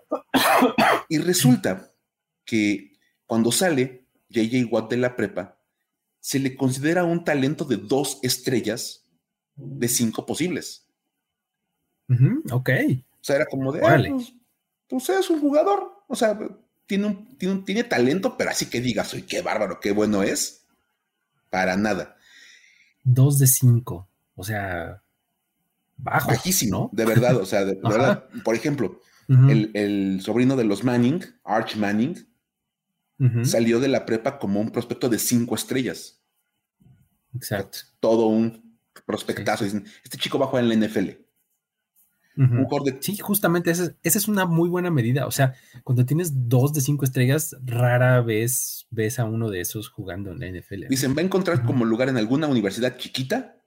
[1.09, 1.91] y resulta
[2.45, 2.94] que
[3.25, 5.57] cuando sale JJ Watt de la prepa,
[6.19, 9.05] se le considera un talento de dos estrellas
[9.55, 10.85] de cinco posibles.
[12.51, 12.69] ok.
[12.89, 14.09] O sea, era como de, vale.
[14.09, 14.33] pues,
[14.88, 16.38] pues, es un jugador, o sea,
[16.85, 20.65] tiene, un, tiene, tiene talento, pero así que digas, soy qué bárbaro, qué bueno es
[21.49, 22.17] para nada.
[23.03, 25.01] Dos de cinco, o sea,
[25.97, 26.29] bajo.
[26.29, 28.25] Bajísimo, de verdad, o sea, de, verdad.
[28.43, 32.27] Por ejemplo, el, sobrino de los Manning, Arch Manning,
[33.43, 36.21] salió de la prepa como un prospecto de cinco estrellas.
[37.34, 37.80] Exacto.
[37.99, 39.63] Todo un prospectazo.
[39.63, 41.25] Dicen, este chico va a jugar en la NFL.
[42.99, 45.25] Sí, justamente esa, es una muy buena medida.
[45.25, 49.88] O sea, cuando tienes dos de cinco estrellas, rara vez ves a uno de esos
[49.88, 50.88] jugando en la NFL.
[50.89, 53.62] Dicen, va a encontrar como lugar en alguna universidad chiquita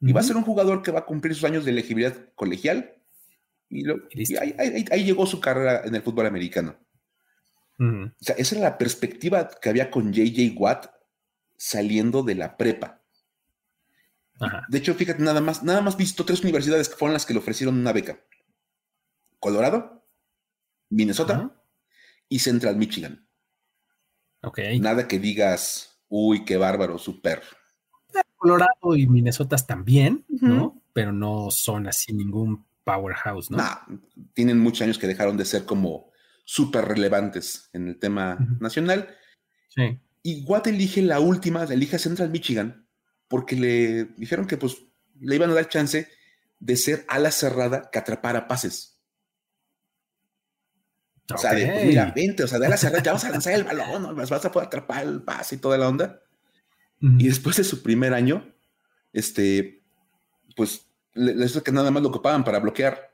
[0.00, 2.96] y va a ser un jugador que va a cumplir sus años de elegibilidad colegial.
[3.68, 3.84] Y,
[4.36, 6.76] ahí, llegó su carrera en el fútbol americano.
[7.80, 10.86] O sea, esa era la perspectiva que había con JJ Watt
[11.56, 13.00] saliendo de la prepa.
[14.68, 17.40] De hecho, fíjate, nada más, nada más visto tres universidades que fueron las que le
[17.40, 18.20] ofrecieron una beca.
[19.38, 20.06] Colorado,
[20.90, 21.62] Minnesota
[22.28, 23.26] y Central Michigan.
[24.42, 24.60] Ok.
[24.80, 27.42] Nada que digas, uy, qué bárbaro, súper.
[28.36, 30.82] Colorado y Minnesota también, ¿no?
[30.92, 33.58] Pero no son así ningún powerhouse, ¿no?
[34.32, 36.09] tienen muchos años que dejaron de ser como
[36.50, 39.16] súper relevantes en el tema nacional.
[39.68, 40.00] Sí.
[40.24, 42.88] Y Watt elige la última, elige Central Michigan,
[43.28, 44.78] porque le dijeron que pues
[45.20, 46.08] le iban a dar chance
[46.58, 49.00] de ser ala cerrada que atrapara pases.
[51.32, 53.52] O sea, de, pues, mira, vente, o sea, de ala cerrada, ya vas a lanzar
[53.52, 56.20] el balón, vas a poder atrapar el pase y toda la onda.
[57.00, 58.52] Y después de su primer año,
[59.12, 59.84] este,
[60.56, 63.09] pues, les que nada más lo ocupaban para bloquear.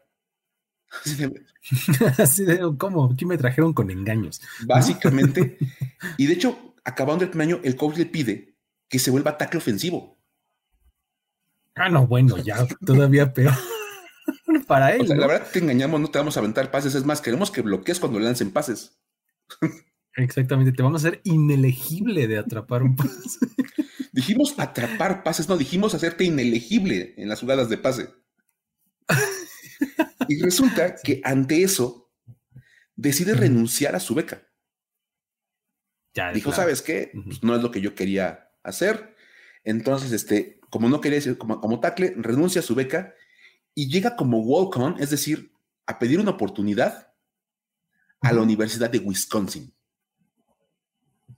[2.18, 3.12] Así de, ¿cómo?
[3.12, 4.40] Aquí me trajeron con engaños.
[4.64, 5.58] Básicamente.
[6.18, 8.54] y de hecho, acabando el primer año, el coach le pide
[8.88, 10.16] que se vuelva ataque ofensivo.
[11.74, 13.52] Ah, no, bueno, ya todavía peor.
[14.66, 15.06] Para él.
[15.08, 18.00] La verdad te engañamos, no te vamos a aventar pases, es más, queremos que bloquees
[18.00, 18.98] cuando lancen pases.
[20.14, 23.38] Exactamente, te vamos a hacer inelegible de atrapar un pase.
[24.12, 28.08] Dijimos atrapar pases, no, dijimos hacerte inelegible en las jugadas de pase.
[30.28, 32.10] Y resulta que ante eso,
[32.94, 34.48] decide renunciar a su beca.
[36.14, 37.12] Ya, Dijo, ¿sabes qué?
[37.24, 39.14] Pues no es lo que yo quería hacer.
[39.64, 43.14] Entonces, este, como no quería decir como, como tackle, renuncia a su beca
[43.74, 45.52] y llega como walk-on, es decir,
[45.84, 47.12] a pedir una oportunidad
[48.20, 49.74] a la Universidad de Wisconsin.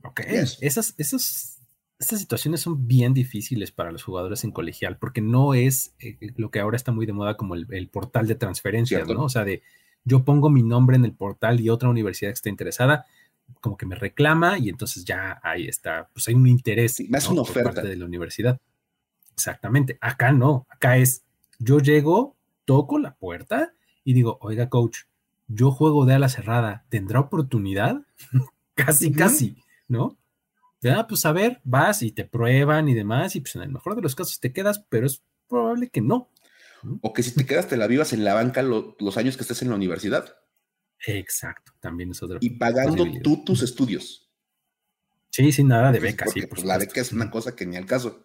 [0.05, 0.21] Ok,
[0.61, 1.58] esas, esas,
[1.99, 6.51] estas situaciones son bien difíciles para los jugadores en colegial, porque no es eh, lo
[6.51, 9.25] que ahora está muy de moda como el, portal de transferencias, ¿no?
[9.25, 9.63] O sea, de
[10.05, 13.07] yo pongo mi nombre en el portal y otra universidad que está interesada,
[13.61, 17.43] como que me reclama y entonces ya ahí está, pues hay un interés más una
[17.43, 18.61] oferta parte de la universidad.
[19.33, 19.99] Exactamente.
[20.01, 21.25] Acá no, acá es
[21.59, 23.73] yo llego, toco la puerta
[24.05, 25.01] y digo, oiga, coach,
[25.49, 28.03] yo juego de ala cerrada, ¿tendrá oportunidad?
[28.75, 29.57] casi, casi,
[29.89, 30.18] ¿no?
[30.81, 33.97] Ya, pues a ver, vas y te prueban y demás, y pues en el mejor
[33.97, 36.31] de los casos te quedas, pero es probable que no.
[37.03, 39.63] O que si te quedas te la vivas en la banca los años que estés
[39.63, 40.37] en la universidad.
[41.07, 42.39] Exacto, también es otra.
[42.41, 44.31] Y pagando tú tus estudios.
[45.31, 46.47] Sí, sin nada de beca, sí.
[46.47, 48.25] Pues, la beca es una cosa que ni al caso.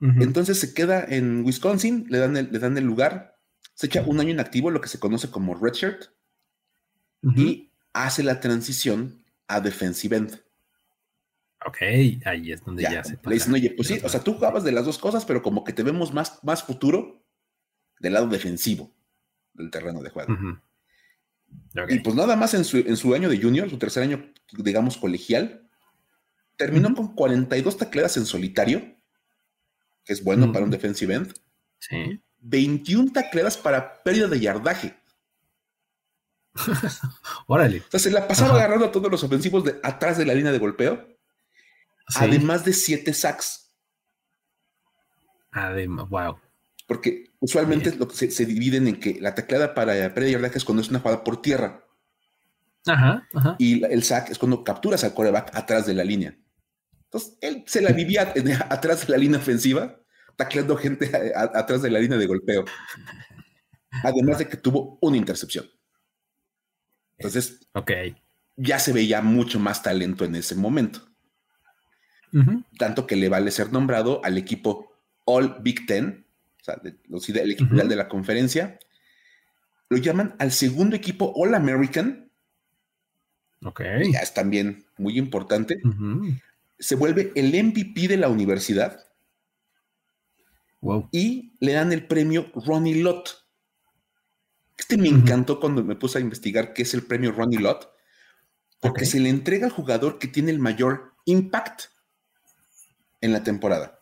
[0.00, 3.38] Entonces se queda en Wisconsin, le dan, el, le dan el lugar,
[3.74, 6.06] se echa un año inactivo, lo que se conoce como redshirt,
[7.36, 10.42] y hace la transición a defensive end.
[11.66, 11.76] Ok,
[12.24, 14.72] ahí es donde ya, se Le dicen, oye, pues sí, o sea, tú jugabas de
[14.72, 17.22] las dos cosas, pero como que te vemos más, más futuro
[17.98, 18.94] del lado defensivo
[19.52, 20.34] del terreno de juego.
[21.88, 24.96] Y pues nada más en su, en su, año de junior, su tercer año, digamos,
[24.96, 25.68] colegial,
[26.56, 28.96] terminó con 42 tacleadas en solitario
[30.04, 31.34] que es bueno para un defensive end.
[31.78, 32.20] Sí.
[32.40, 34.96] 21 tacleadas para pérdida de yardaje.
[37.46, 37.80] Órale.
[37.80, 40.52] O sea, se la pasaba agarrando a todos los ofensivos de atrás de la línea
[40.52, 41.09] de golpeo.
[42.16, 43.74] Además de 7 sacks.
[45.50, 46.38] Además, wow.
[46.86, 50.64] Porque usualmente lo que se, dividen en que la tacleada para pérdida de yardaje es
[50.64, 51.84] cuando es una jugada por tierra.
[52.86, 53.56] Ajá, ajá.
[53.58, 56.36] Y el sack es cuando capturas al coreback atrás de la línea.
[57.04, 58.32] Entonces, él se la vivía
[58.70, 60.00] atrás de la línea ofensiva,
[60.36, 62.64] tacleando gente atrás de la línea de golpeo.
[64.02, 65.66] Además de que tuvo una intercepción.
[67.18, 67.60] Entonces,
[68.56, 71.09] ya se veía mucho más talento en ese momento.
[72.78, 74.92] Tanto que le vale ser nombrado al equipo
[75.24, 76.24] All Big Ten,
[76.60, 76.80] o sea,
[77.42, 78.78] el equipo de la conferencia.
[79.88, 82.30] Lo llaman al segundo equipo All American.
[83.64, 83.82] Ok.
[84.12, 85.80] Ya es también muy importante
[86.80, 89.06] se vuelve el MVP de la universidad.
[91.12, 93.44] Y le dan el premio Ronnie Lott.
[94.78, 97.90] Este me encantó cuando me puse a investigar qué es el premio Ronnie Lott,
[98.80, 101.82] porque se le entrega al jugador que tiene el mayor impact
[103.20, 104.00] en la temporada.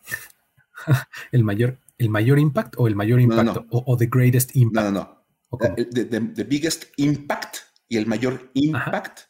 [1.31, 4.85] el mayor, el mayor impact o el mayor impacto O, the greatest impact.
[4.85, 5.19] No, no,
[5.51, 5.75] no.
[5.75, 9.21] The, biggest impact y el mayor impact,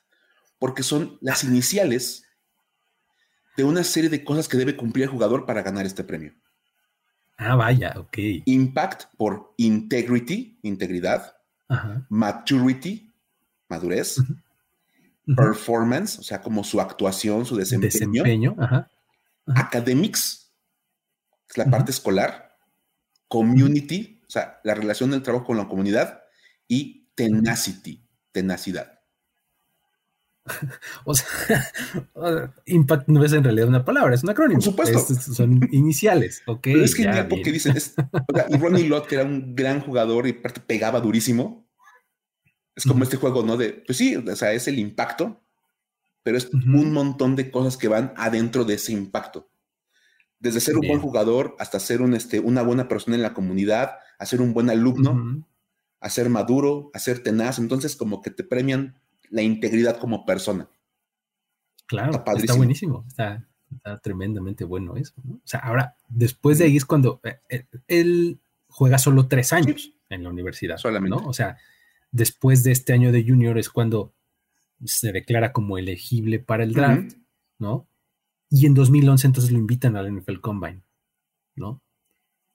[0.60, 2.26] porque son las iniciales
[3.56, 6.34] de una serie de cosas que debe cumplir el jugador para ganar este premio.
[7.38, 8.18] Ah, vaya, ok.
[8.46, 11.36] Impact por integrity, integridad.
[12.10, 13.14] Maturity,
[13.70, 14.18] madurez.
[15.38, 18.24] Performance, o sea, como su actuación, su desempeño.
[18.24, 18.56] Desempeño,
[19.56, 20.54] Academics,
[21.50, 22.58] es la parte escolar.
[23.28, 26.24] Community, o sea, la relación del trabajo con la comunidad.
[26.68, 29.00] Y tenacity, tenacidad.
[31.06, 31.72] o sea,
[32.66, 34.60] impact no es en realidad una palabra, es un acrónimo.
[34.60, 35.00] Por supuesto.
[35.34, 36.62] son iniciales, ok.
[36.64, 37.76] Pero es genial porque dicen,
[38.50, 41.68] y Ronnie Lott, que era un gran jugador y pegaba durísimo,
[42.76, 43.58] es como este juego, ¿no?
[43.58, 45.42] De, pues sí, o sea, es el impacto,
[46.24, 49.50] pero es un montón de cosas que van adentro de ese impacto.
[50.40, 53.98] Desde ser un buen jugador hasta ser un, este, una buena persona en la comunidad,
[54.18, 55.46] a ser un buen alumno,
[56.00, 57.60] a ser maduro, a ser tenaz.
[57.60, 58.96] Entonces, como que te premian
[59.30, 60.70] la integridad como persona.
[61.88, 63.48] Claro, está, buenísimo, está,
[64.02, 65.14] tremendamente bueno eso.
[65.28, 69.94] O sea, ahora, después de ahí es cuando eh, eh, él juega solo tres años
[70.10, 71.18] en la universidad, solamente.
[71.18, 71.28] ¿no?
[71.28, 71.58] O sea,
[72.12, 74.14] después de este año de junior es cuando
[74.86, 77.14] se declara como elegible para el draft,
[77.58, 77.88] ¿no?
[78.50, 80.82] Y en 2011 entonces lo invitan al NFL Combine,
[81.56, 81.82] ¿no?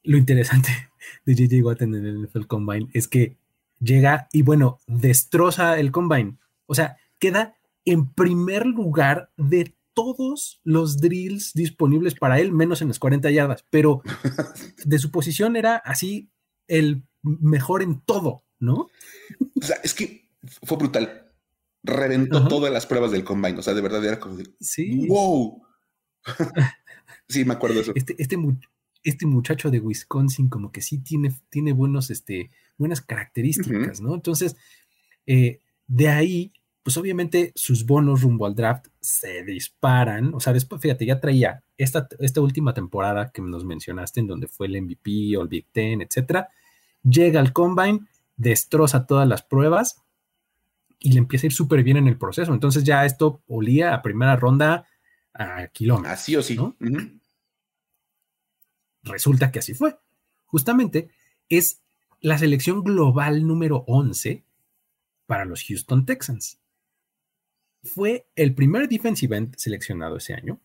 [0.03, 0.71] Lo interesante
[1.27, 3.37] de JJ Watt en el NFL Combine es que
[3.81, 10.99] llega y bueno, destroza el Combine o sea, queda en primer lugar de todos los
[10.99, 14.03] drills disponibles para él, menos en las 40 yardas, pero
[14.85, 16.31] de su posición era así
[16.67, 18.89] el mejor en todo, ¿no?
[19.61, 20.29] O sea, es que
[20.63, 21.24] fue brutal.
[21.85, 23.59] Reventó todas las pruebas del combine.
[23.59, 25.07] O sea, de verdad era como de, sí.
[25.07, 25.63] wow.
[27.29, 27.93] sí, me acuerdo de eso.
[27.95, 28.39] Este, este,
[29.03, 34.15] este, muchacho de Wisconsin, como que sí tiene, tiene buenos, este, buenas características, ¿no?
[34.15, 34.57] Entonces,
[35.27, 40.35] eh, De ahí, pues obviamente sus bonos rumbo al draft se disparan.
[40.35, 44.49] O sea, después, fíjate, ya traía esta, esta última temporada que nos mencionaste, en donde
[44.49, 46.49] fue el MVP o el Big Ten, etcétera.
[47.03, 48.01] Llega al combine,
[48.37, 50.04] destroza todas las pruebas
[51.05, 52.55] y le empieza a ir súper bien en el proceso.
[52.55, 54.89] Entonces ya esto olía a primera ronda
[55.35, 56.15] a kilómetros.
[56.15, 56.59] Así o sí.
[59.03, 59.99] Resulta que así fue.
[60.47, 61.11] Justamente
[61.51, 61.83] es
[62.21, 64.45] la selección global número 11
[65.27, 66.59] para los Houston Texans.
[67.83, 70.59] Fue el primer defensive end seleccionado ese año.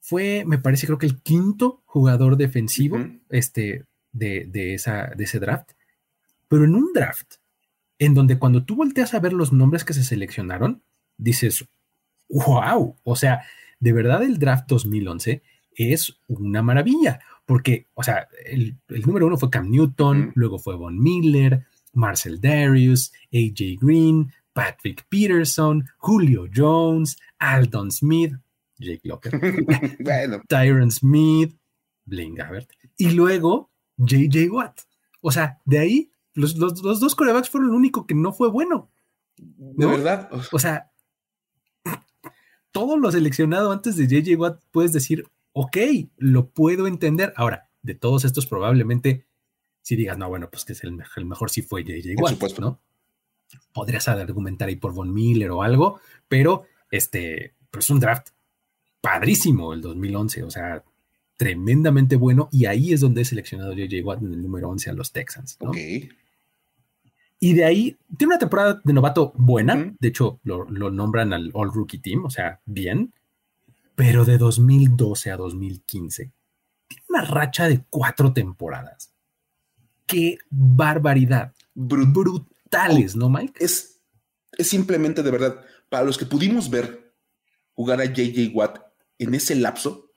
[0.00, 2.98] Fue, me parece, creo que el quinto jugador defensivo
[3.30, 5.70] este, de, esa, de ese draft.
[6.46, 7.39] Pero en un draft
[8.00, 10.82] en donde cuando tú volteas a ver los nombres que se seleccionaron,
[11.18, 11.68] dices,
[12.30, 13.42] wow, o sea,
[13.78, 15.42] de verdad el draft 2011
[15.74, 20.98] es una maravilla, porque, o sea, el, número uno fue Cam Newton, luego fue Von
[20.98, 28.32] Miller, Marcel Darius, AJ Green, Patrick Peterson, Julio Jones, Aldon Smith,
[28.78, 29.38] Jake Locker,
[30.48, 31.54] Tyron Smith,
[32.06, 34.80] Blaine Gabbert, y luego JJ Watt.
[35.20, 36.10] O sea, de ahí
[36.40, 38.90] los, dos corebacks fueron el único que no fue bueno.
[39.36, 40.28] De verdad.
[40.52, 40.90] O sea,
[42.72, 45.76] todo lo seleccionado antes de JJ Watt puedes decir, ok,
[46.16, 47.32] lo puedo entender.
[47.36, 49.24] Ahora, de todos estos, probablemente
[49.82, 50.92] si digas, no, bueno, pues que es el,
[51.26, 52.60] mejor si fue JJ Watt, supuesto.
[52.60, 52.80] ¿no?
[53.72, 58.28] Podrías argumentar ahí por Von Miller o algo, pero este, pues un draft
[59.00, 60.84] padrísimo el 2011, o sea,
[61.36, 64.92] tremendamente bueno, y ahí es donde he seleccionado JJ Watt en el número 11 a
[64.92, 65.56] los Texans.
[65.60, 65.70] ¿no?
[65.70, 65.78] Ok.
[67.42, 69.94] Y de ahí tiene una temporada de novato buena.
[69.98, 73.14] De hecho, lo, nombran al All Rookie Team, o sea, bien.
[73.94, 76.32] Pero de 2012 a 2015,
[76.86, 79.14] tiene una racha de cuatro temporadas.
[80.06, 81.54] ¡Qué barbaridad!
[81.74, 83.64] Brutales, ¿no, Mike?
[83.64, 84.02] Es,
[84.58, 87.14] es simplemente de verdad, para los que pudimos ver
[87.72, 88.80] jugar a JJ Watt
[89.18, 90.10] en ese lapso,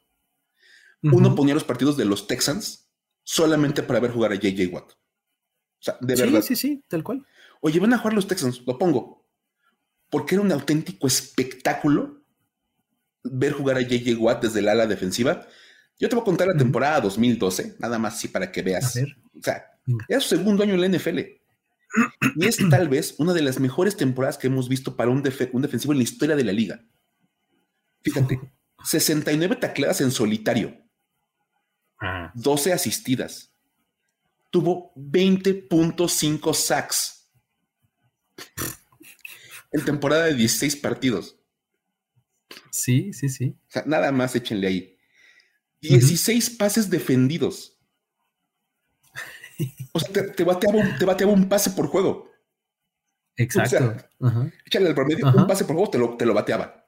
[1.02, 2.90] uno ponía los partidos de los Texans
[3.24, 4.94] solamente para ver jugar a JJ Watt.
[5.84, 6.41] Sea, de verdad.
[6.41, 7.26] Sí, sí, sí, tal cual.
[7.60, 9.26] Oye, van a jugar los Texans, lo pongo.
[10.10, 12.24] Porque era un auténtico espectáculo
[13.24, 15.48] ver jugar a JJ Watt desde el ala defensiva.
[16.00, 18.96] Yo te voy a contar la temporada 2012, nada más así para que veas.
[18.96, 19.65] O sea,
[20.08, 21.19] era su segundo año en la NFL.
[22.36, 25.62] Y es tal vez una de las mejores temporadas que hemos visto para un, un
[25.62, 26.86] defensivo en la historia de la liga.
[28.02, 28.39] Fíjate,
[28.84, 30.78] 69 tacleadas en solitario,
[32.34, 32.76] 12 ah.
[32.76, 33.53] asistidas,
[34.54, 37.28] tuvo 20.5 sacks
[39.72, 41.39] en temporada de 16 partidos.
[42.70, 43.58] Sí, sí, sí.
[43.68, 45.00] O sea, nada más échenle ahí.
[45.82, 47.80] 16 pases defendidos.
[49.92, 52.32] O sea, te, bateaba un, pase por juego.
[53.36, 54.06] Exacto.
[54.66, 56.88] Échale al promedio, un pase por juego te lo, te lo bateaba.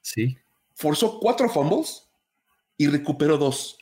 [0.00, 0.38] Sí.
[0.74, 2.08] Forzó cuatro fumbles
[2.78, 3.76] y recuperó dos.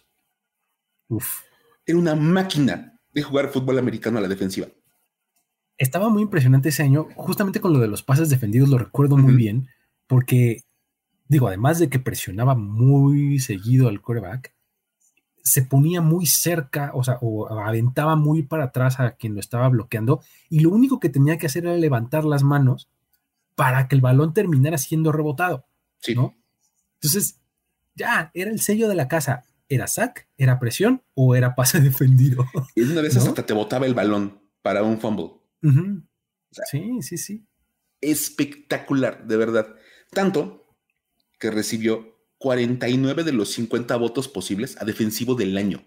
[1.08, 1.47] Uf
[1.88, 4.68] era una máquina de jugar fútbol americano a la defensiva.
[5.78, 9.34] Estaba muy impresionante ese año, justamente con lo de los pases defendidos, lo recuerdo muy
[9.34, 9.68] bien,
[10.06, 10.64] porque,
[11.28, 14.54] digo, además de que presionaba muy seguido al quarterback,
[15.42, 19.68] se ponía muy cerca, o sea, o aventaba muy para atrás a quien lo estaba
[19.70, 20.20] bloqueando,
[20.50, 22.90] y lo único que tenía que hacer era levantar las manos
[23.54, 25.64] para que el balón terminara siendo rebotado.
[26.00, 26.14] Sí.
[26.14, 26.36] ¿no?
[27.00, 27.40] Entonces,
[27.94, 29.44] ya, era el sello de la casa.
[29.68, 30.28] ¿Era sack?
[30.36, 31.02] ¿Era presión?
[31.14, 32.46] ¿O era pase defendido?
[32.74, 35.32] Y una vez hasta te botaba el balón para un fumble.
[36.70, 37.46] sí, sí, sí.
[38.00, 39.76] Espectacular, de verdad.
[40.10, 40.76] Tanto
[41.38, 45.84] que recibió 49 de los 50 votos posibles a defensivo del año.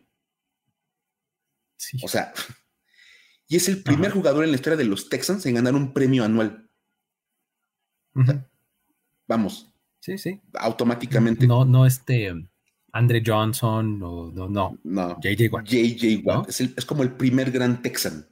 [1.77, 1.97] Sí.
[2.03, 2.33] O sea,
[3.47, 6.23] y es el primer jugador en la historia de los Texans en ganar un premio
[6.23, 6.69] anual.
[9.27, 9.73] vamos.
[9.99, 10.41] Sí, sí.
[10.53, 11.47] Automáticamente.
[11.47, 12.33] No, no, este.
[12.93, 14.77] Andre Johnson, no, no, no.
[14.83, 15.19] no.
[15.21, 15.65] JJ Watt.
[15.65, 16.49] JJ Watt.
[16.49, 18.27] Es, como el primer gran Texan,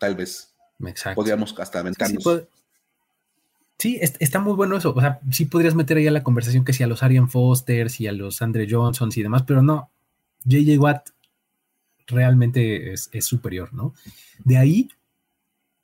[0.00, 0.54] tal vez.
[0.84, 1.16] Exacto.
[1.16, 2.24] Podríamos hasta aventarnos.
[3.78, 4.92] Sí, está muy bueno eso.
[4.94, 8.00] O sea, sí podrías meter ahí a la conversación que si a los Arian Fosters
[8.00, 9.90] y a los Andre Johnsons y demás, pero no.
[10.44, 11.10] JJ Watt
[12.06, 13.94] realmente es, es superior, ¿no?
[14.44, 14.88] De ahí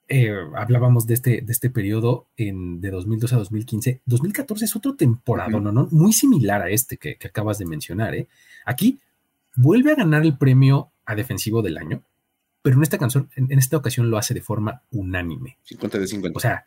[0.09, 4.01] eh, hablábamos de este, de este periodo en, de 2012 a 2015.
[4.05, 5.73] 2014 es otro temporada, ¿no?
[5.73, 5.89] ¿no?
[5.91, 8.15] Muy similar a este que, acabas de mencionar.
[8.15, 8.29] ¿eh?
[8.67, 9.01] Aquí
[9.57, 12.03] vuelve a ganar el premio a defensivo del año,
[12.61, 15.57] pero en esta canción, en, esta ocasión lo hace de forma unánime.
[15.65, 16.37] 50 de 50.
[16.37, 16.67] O sea,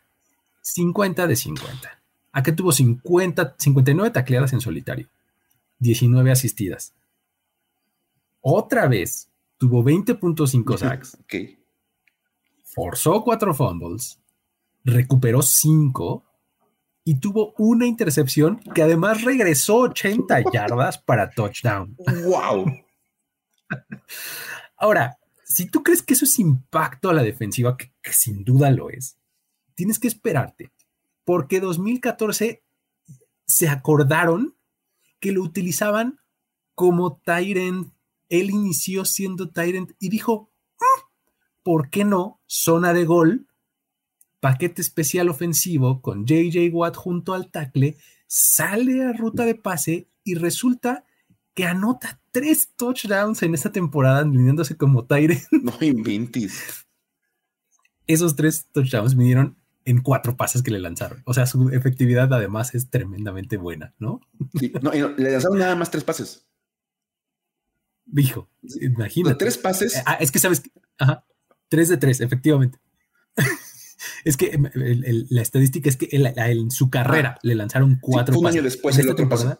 [0.62, 2.00] 50 de 50.
[2.32, 5.08] Aquí tuvo 50, 59 tacleadas en solitario,
[5.78, 6.92] 19 asistidas.
[8.40, 9.28] Otra vez
[9.58, 11.14] tuvo 20.5 sacks.
[11.22, 11.57] ok
[12.78, 14.20] forzó cuatro fumbles,
[14.84, 16.24] recuperó cinco
[17.02, 21.96] y tuvo una intercepción que además regresó 80 yardas para touchdown.
[22.24, 22.66] ¡Wow!
[24.76, 28.90] Ahora, si tú crees que eso es impacto a la defensiva, que, sin duda lo
[28.90, 29.18] es,
[29.74, 30.70] tienes que esperarte,
[31.24, 32.62] porque 2014
[33.44, 34.54] se acordaron
[35.18, 36.20] que lo utilizaban
[36.76, 37.92] como Tyrant.
[38.28, 40.47] Él inició siendo Tyrant y dijo,
[41.68, 42.40] ¿por qué no?
[42.46, 43.46] Zona de gol,
[44.40, 50.34] paquete especial ofensivo con JJ Watt junto al tackle, sale a ruta de pase y
[50.36, 51.04] resulta
[51.52, 55.42] que anota tres touchdowns en esta temporada, viniéndose como Tyrant.
[55.62, 56.86] No inventes.
[58.06, 61.20] Esos tres touchdowns vinieron en cuatro pases que le lanzaron.
[61.26, 64.22] O sea, su efectividad además es tremendamente buena, ¿no?
[64.58, 66.48] Sí, no, le lanzaron nada más tres pases.
[68.06, 68.48] Dijo,
[68.80, 69.36] imagínate.
[69.36, 70.02] tres pases.
[70.06, 70.62] Ah, es que sabes,
[70.96, 71.26] ajá,
[71.68, 72.78] tres de tres, efectivamente.
[74.24, 77.40] es que la estadística es que en su carrera ah.
[77.42, 78.42] le lanzaron cuatro pases.
[78.42, 79.56] Un año después el otro pase.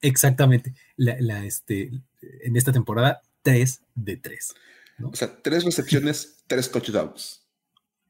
[0.00, 0.74] Exactamente.
[0.96, 1.90] La, este,
[2.20, 4.54] en esta temporada, tres de tres.
[5.02, 7.46] O sea, tres recepciones, tres touchdowns.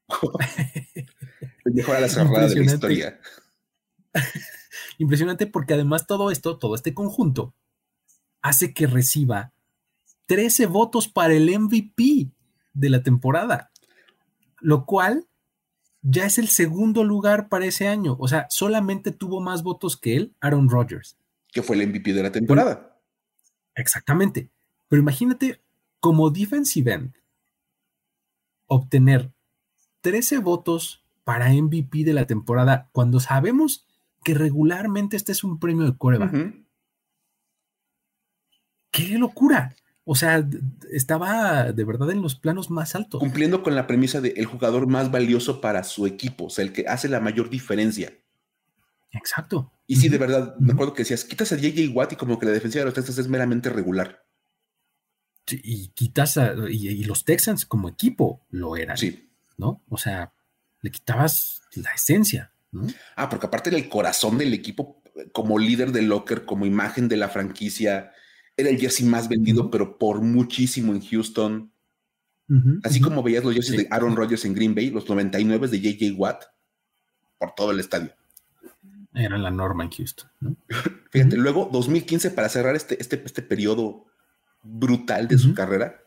[1.65, 3.21] Mejor a la cerrada de la historia.
[4.99, 7.55] Impresionante porque además todo esto, todo este conjunto,
[8.43, 9.53] hace que reciba
[10.27, 12.31] 13 votos para el MVP
[12.75, 13.71] de la temporada,
[14.61, 15.27] lo cual
[16.03, 18.17] ya es el segundo lugar para ese año.
[18.19, 21.17] O sea, solamente tuvo más votos que él, Aaron Rodgers
[21.53, 22.99] que fue el MVP de la temporada.
[23.75, 24.51] Exactamente.
[24.89, 25.61] Pero imagínate
[26.01, 27.15] como defensive end
[28.67, 29.31] obtener
[30.01, 33.87] 13 votos para MVP de la temporada cuando sabemos
[34.25, 36.31] que regularmente este es un premio de cuerva.
[38.91, 39.77] ¡Qué locura!
[40.05, 40.45] O sea,
[40.91, 43.21] estaba de verdad en los planos más altos.
[43.21, 46.73] Cumpliendo con la premisa de el jugador más valioso para su equipo, o sea, el
[46.73, 48.13] que hace la mayor diferencia.
[49.13, 49.71] Exacto.
[49.87, 52.47] Y sí, de verdad, me acuerdo que decías, quitas a JJ Watt y como que
[52.47, 54.25] la defensiva de los Texans es meramente regular.
[55.47, 58.97] Sí, y quitas a, y, los Texans como equipo lo eran.
[58.97, 59.31] Sí.
[59.59, 59.83] ¿No?
[59.89, 60.33] O sea,
[60.81, 62.53] le quitabas la esencia.
[63.17, 67.19] Ah, porque aparte era el corazón del equipo como líder del locker, como imagen de
[67.19, 68.13] la franquicia.
[68.63, 71.73] Era el jersey más vendido, pero por muchísimo en Houston.
[72.85, 76.13] Así como veías los jerseys de Aaron Rodgers en Green Bay, los 99 de JJ
[76.17, 76.45] Watt,
[77.39, 78.13] por todo el estadio.
[79.15, 80.31] Era la norma en Houston.
[81.11, 84.05] Fíjate, luego 2015, para cerrar este, este, este periodo
[84.63, 86.03] brutal de su carrera,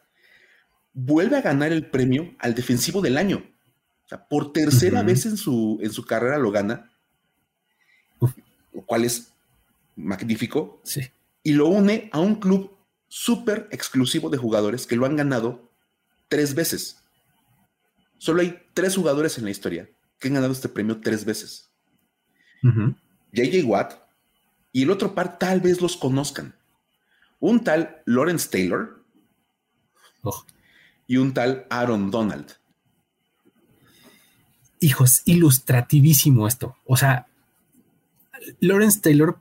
[0.93, 3.43] vuelve a ganar el premio al defensivo del año.
[4.05, 6.91] O sea, por tercera vez en su, en su carrera lo gana,
[8.19, 9.33] lo cual es
[9.95, 10.79] magnífico.
[10.83, 11.01] Sí.
[11.45, 12.75] Y lo une a un club
[13.07, 15.71] súper exclusivo de jugadores que lo han ganado
[16.27, 17.03] tres veces.
[18.17, 19.87] Solo hay tres jugadores en la historia
[20.17, 21.69] que han ganado este premio tres veces.
[23.31, 23.93] JJ Watt
[24.71, 26.55] y el otro par tal vez los conozcan.
[27.39, 29.05] Un tal Lawrence Taylor
[30.23, 30.45] oh.
[31.05, 32.53] y un tal Aaron Donald.
[34.79, 36.75] Hijos, ilustrativísimo esto.
[36.85, 37.27] O sea,
[38.61, 39.39] Lawrence Taylor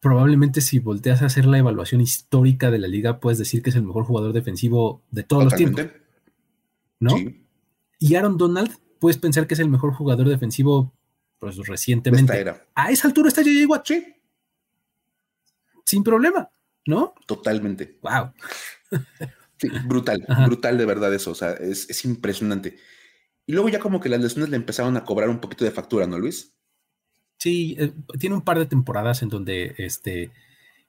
[0.00, 3.76] probablemente si volteas a hacer la evaluación histórica de la liga, puedes decir que es
[3.76, 5.86] el mejor jugador defensivo de todos los tiempos.
[6.98, 7.14] ¿No?
[7.98, 10.92] Y Aaron Donald, puedes pensar que es el mejor jugador defensivo
[11.38, 12.54] pues recientemente.
[12.74, 13.86] A esa altura está JJ Watt.
[13.86, 14.06] Sí.
[15.84, 16.50] Sin problema,
[16.86, 17.14] ¿no?
[17.26, 17.98] Totalmente.
[18.02, 18.32] Wow.
[19.86, 21.32] brutal, brutal de verdad eso.
[21.32, 22.78] O sea, es, impresionante.
[23.46, 26.06] Y luego ya como que las lesiones le empezaron a cobrar un poquito de factura,
[26.06, 26.54] ¿no, Luis?
[27.40, 30.30] Sí, eh, tiene un par de temporadas en donde este,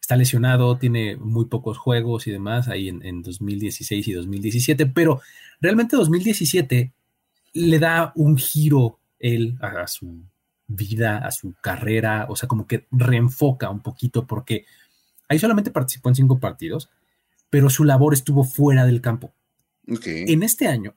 [0.02, 5.22] está lesionado, tiene muy pocos juegos y demás, ahí en, en 2016 y 2017, pero
[5.62, 6.92] realmente 2017
[7.54, 10.24] le da un giro él a su
[10.68, 14.66] vida, a su carrera, o sea, como que reenfoca un poquito porque
[15.30, 16.90] ahí solamente participó en cinco partidos,
[17.50, 19.34] pero su labor estuvo fuera del campo.
[19.86, 20.96] En este año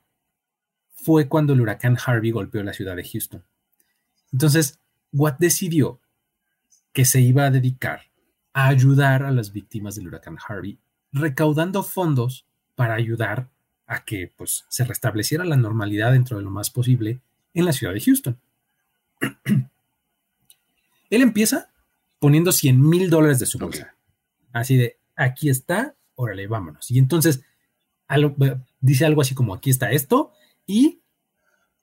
[0.91, 3.45] fue cuando el huracán Harvey golpeó la ciudad de Houston.
[4.33, 4.81] Entonces,
[5.15, 6.01] Watt decidió
[6.93, 8.03] que se iba a dedicar
[8.53, 10.79] a ayudar a las víctimas del huracán Harvey,
[11.13, 12.45] recaudando fondos
[12.75, 13.49] para ayudar
[13.87, 17.21] a que pues, se restableciera la normalidad dentro de lo más posible
[17.55, 18.39] en la ciudad de Houston.
[21.11, 21.71] Él empieza
[22.19, 23.95] poniendo 100 mil dólares de su bolsa.
[24.53, 26.91] Así de, aquí está, órale, vámonos.
[26.91, 27.43] Y entonces
[28.81, 30.33] dice algo así como, aquí está esto,
[30.67, 31.01] y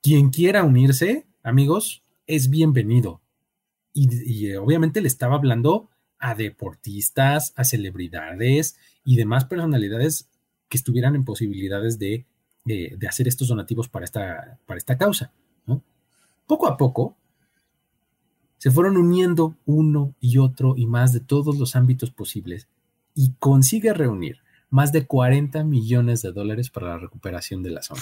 [0.01, 2.00] quien quiera unirse, amigos,
[2.35, 3.21] es bienvenido.
[3.93, 10.29] Y, eh, obviamente le estaba hablando a deportistas, a celebridades y demás personalidades
[10.69, 12.25] que estuvieran en posibilidades de,
[12.63, 15.33] de hacer estos donativos para esta, para esta causa.
[16.47, 17.17] poco a poco
[18.57, 22.67] se fueron uniendo uno y otro y más de todos los ámbitos posibles
[23.15, 28.01] y consigue reunir más de 40 millones de dólares para la recuperación de la zona.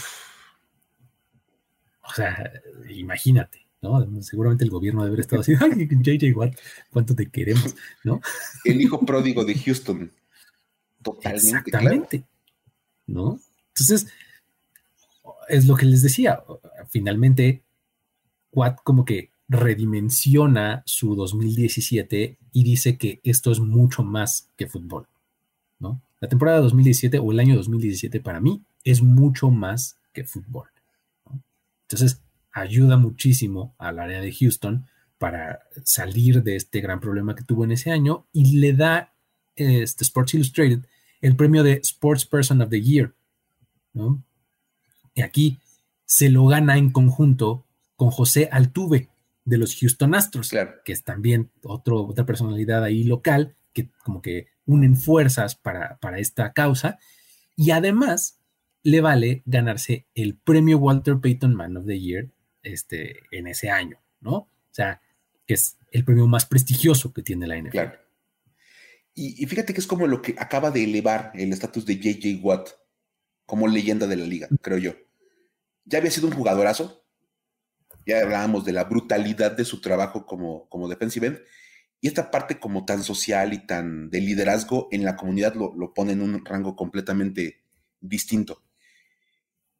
[2.03, 2.51] O sea,
[2.89, 4.21] imagínate, ¿no?
[4.21, 6.55] Seguramente el gobierno debe haber estado así, ay, JJ Watt,
[6.91, 7.75] ¿cuánto te queremos?
[8.03, 8.21] ¿No?
[8.65, 10.11] El hijo pródigo de Houston.
[11.01, 11.47] Totalmente.
[11.47, 12.23] Exactamente.
[13.07, 13.39] ¿No?
[13.69, 14.07] Entonces,
[15.47, 16.43] es lo que les decía,
[16.89, 17.63] finalmente,
[18.51, 25.07] Watt como que redimensiona su 2017 y dice que esto es mucho más que fútbol,
[25.79, 26.01] ¿no?
[26.19, 30.67] La temporada 2017 o el año 2017 para mí es mucho más que fútbol.
[31.83, 32.21] Entonces,
[32.51, 34.87] ayuda muchísimo al área de Houston
[35.17, 39.13] para salir de este gran problema que tuvo en ese año y le da
[39.55, 40.85] este Sports Illustrated
[41.21, 43.13] el premio de Sports Person of the Year.
[45.13, 45.59] Y aquí
[46.05, 47.65] se lo gana en conjunto
[47.97, 49.09] con José Altuve
[49.43, 50.51] de los Houston Astros,
[50.85, 56.19] que es también otro, otra personalidad ahí local que como que unen fuerzas para, para
[56.19, 56.97] esta causa.
[57.57, 58.39] Y además
[58.83, 62.31] le vale ganarse el premio Walter Payton Man of the Year
[62.73, 64.33] este, en ese año, ¿no?
[64.33, 65.01] O sea,
[65.45, 67.71] que es el premio más prestigioso que tiene la NFL.
[67.71, 67.99] Claro.
[69.15, 72.69] Y, fíjate que es como lo que acaba de elevar el estatus de JJ Watt
[73.45, 74.93] como leyenda de la liga, creo yo.
[75.83, 77.03] Ya había sido un jugadorazo,
[78.05, 81.39] ya hablábamos de la brutalidad de su trabajo como, como defensive end,
[81.99, 85.93] y esta parte como tan social y tan de liderazgo en la comunidad lo, lo
[85.93, 87.61] pone en un rango completamente
[87.99, 88.63] distinto.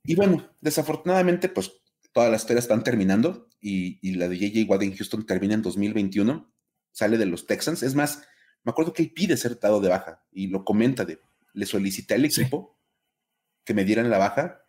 [0.03, 1.78] Y bueno, desafortunadamente, pues
[2.12, 6.51] todas las historias están terminando y, la de JJ Watt en Houston termina en 2021,
[6.91, 7.84] sale de los Texans.
[7.84, 8.24] Es más,
[8.64, 11.20] me acuerdo que él pide ser dado de baja y lo comenta de,
[11.53, 12.78] le solicité al equipo
[13.64, 14.64] que me dieran la baja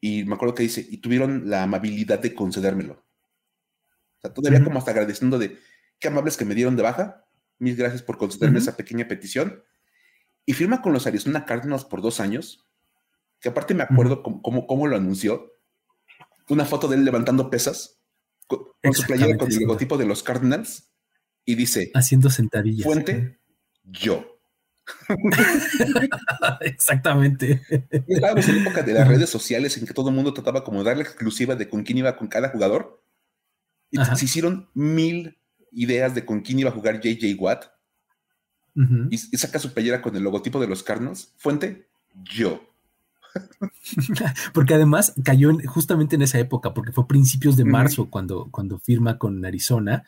[0.00, 2.94] y me acuerdo que dice, y tuvieron la amabilidad de concedérmelo.
[2.94, 5.58] O sea, todavía como hasta agradeciendo de,
[5.98, 7.24] qué amables que me dieron de baja,
[7.58, 9.62] mil gracias por concederme esa pequeña petición.
[10.46, 12.66] Y firma con los Arizona Cardinals por dos años,
[13.40, 15.52] que aparte me acuerdo cómo, cómo, lo anunció,
[16.48, 18.00] una foto de él levantando pesas,
[18.46, 18.60] con,
[18.92, 20.90] su playera con el logotipo de los Cardinals,
[21.44, 22.84] y dice, haciendo sentadillas.
[22.84, 23.40] Fuente,
[23.84, 24.38] yo.
[26.60, 27.62] Exactamente.
[28.06, 30.82] Estábamos en la época de las redes sociales en que todo el mundo trataba como
[30.82, 33.02] darle exclusiva de con quién iba con cada jugador.
[33.90, 35.38] Y se hicieron mil
[35.72, 37.66] ideas de con quién iba a jugar JJ Watt.
[39.10, 41.32] y, saca su playera con el logotipo de los Cardinals.
[41.36, 42.67] Fuente, yo.
[44.54, 49.18] porque además cayó justamente en esa época, porque fue principios de marzo cuando, cuando firma
[49.18, 50.04] con Arizona,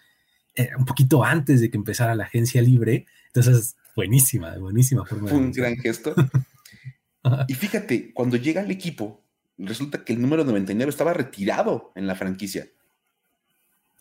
[0.55, 3.07] eh, un poquito antes de que empezara la agencia libre.
[3.27, 5.29] Entonces, buenísima, buenísima forma.
[5.29, 6.15] Fue un gran gesto.
[7.49, 9.23] y fíjate, cuando llega al equipo,
[9.59, 12.69] resulta que el número 99 estaba retirado en la franquicia.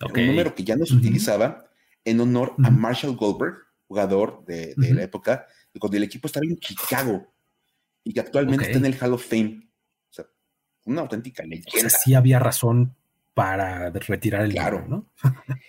[0.01, 1.69] Un número que ya no se utilizaba
[2.05, 3.57] en honor a Marshall Goldberg,
[3.87, 5.45] jugador de, la época,
[5.77, 7.27] cuando el equipo estaba en Chicago
[8.03, 9.69] y que actualmente está en el Hall of Fame.
[10.09, 10.25] O sea,
[10.85, 11.71] una auténtica leyenda.
[11.75, 12.95] O sea, sí había razón
[13.39, 14.85] para retirar el claro.
[14.87, 15.09] ¿no?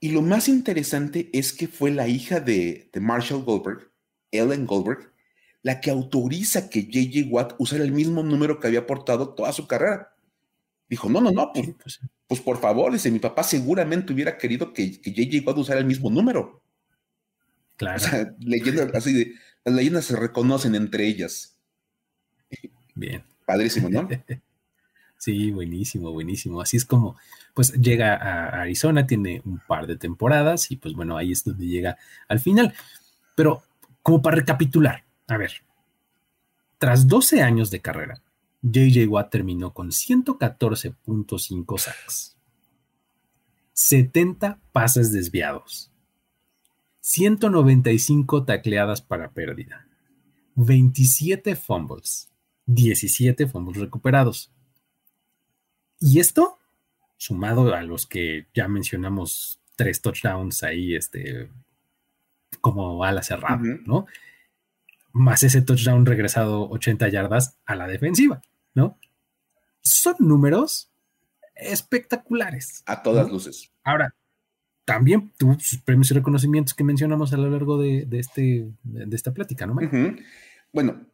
[0.00, 3.90] y lo más interesante es que fue la hija de, Marshall Goldberg,
[4.30, 5.12] Ellen Goldberg,
[5.62, 7.28] la que autoriza que J.J.
[7.28, 10.14] Watt usara el mismo número que había aportado toda su carrera.
[10.88, 14.72] Dijo, no, no, no, pues, pues, pues, por favor, dice, mi papá seguramente hubiera querido
[14.72, 15.44] que, que J.J.
[15.44, 16.62] Watt usara el mismo número.
[17.76, 17.96] Claro.
[17.96, 19.34] O sea, leyendas así de,
[19.64, 21.55] las leyendas se reconocen entre ellas.
[22.96, 23.22] Bien.
[23.44, 24.08] Padrísimo, ¿no?
[25.18, 26.60] sí, buenísimo, buenísimo.
[26.60, 27.16] Así es como,
[27.54, 31.66] pues llega a Arizona, tiene un par de temporadas y pues bueno, ahí es donde
[31.66, 32.74] llega al final.
[33.36, 33.62] Pero
[34.02, 35.52] como para recapitular, a ver,
[36.78, 38.22] tras 12 años de carrera,
[38.62, 42.36] JJ Watt terminó con 114.5 sacks,
[43.72, 45.92] 70 pases desviados,
[47.00, 49.86] 195 tacleadas para pérdida,
[50.56, 52.30] 27 fumbles,
[52.66, 54.52] 17 fumbles recuperados.
[56.00, 56.58] Y esto,
[57.16, 61.48] sumado a los que ya mencionamos, tres touchdowns ahí, este,
[62.60, 64.06] como ala cerrada, ¿no?
[65.12, 68.42] Más ese touchdown regresado 80 yardas a la defensiva.
[68.76, 68.98] ¿no?
[69.80, 70.92] Son números
[71.56, 72.84] espectaculares.
[72.86, 73.72] A todas luces.
[73.82, 74.14] Ahora,
[74.84, 79.32] también tuvo sus premios y reconocimientos que mencionamos a lo largo de, este, de esta
[79.32, 79.76] plática, ¿no?
[80.72, 81.06] Bueno,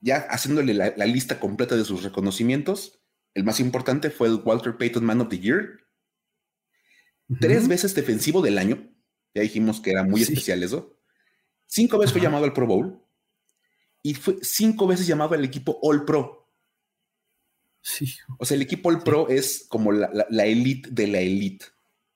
[0.00, 3.00] ya haciéndole la, lista completa de sus reconocimientos,
[3.34, 5.80] el más importante fue el Walter Payton Man of the Year.
[7.38, 8.90] Tres veces defensivo del año.
[9.34, 10.98] Ya dijimos que era muy especial eso.
[11.66, 13.00] Cinco veces fue llamado al Pro Bowl.
[14.02, 16.50] Y fue cinco veces llamado al equipo All Pro.
[17.82, 18.12] Sí.
[18.38, 21.66] O sea, el equipo All Pro es como la, elite de la elite,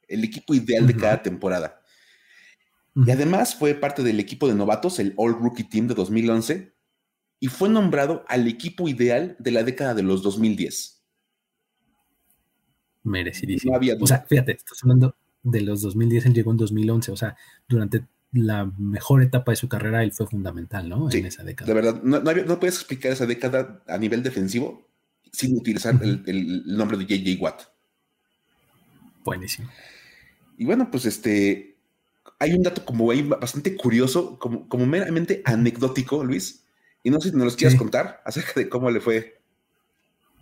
[0.08, 1.80] el equipo ideal de cada temporada.
[2.96, 6.73] Y además fue parte del equipo de novatos, el All Rookie Team de 2011,
[7.40, 11.02] y fue nombrado al equipo ideal de la década de los 2010.
[13.04, 13.72] Merecidísimo.
[13.72, 17.16] No había o sea, fíjate, estás hablando de los 2010, él llegó en 2011, o
[17.16, 17.36] sea,
[17.68, 21.10] durante la mejor etapa de su carrera, él fue fundamental, ¿no?
[21.10, 21.68] en esa década.
[21.68, 24.88] De verdad, no, no, puedes explicar esa década a nivel defensivo
[25.32, 27.62] sin utilizar el, nombre de JJ Watt.
[29.24, 29.68] Buenísimo.
[30.56, 31.76] Y bueno, pues este,
[32.38, 36.63] hay un dato como ahí bastante curioso, como, como meramente anecdótico, Luis,
[37.04, 39.38] y no sé si nos los quieras contar acerca de cómo le fue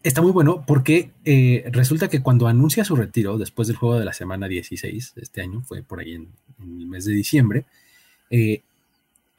[0.03, 4.05] Está muy bueno porque eh, resulta que cuando anuncia su retiro después del juego de
[4.05, 6.29] la semana 16 de este año, fue por ahí en,
[6.61, 7.67] el mes de diciembre,
[8.31, 8.63] eh,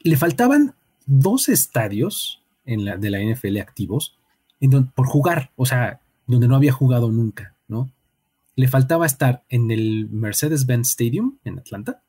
[0.00, 4.16] le faltaban dos estadios en la, de la NFL activos
[4.60, 7.90] en por jugar, o sea, donde no había jugado nunca, ¿no?
[8.56, 12.02] Le faltaba estar en el Mercedes-Benz Stadium en Atlanta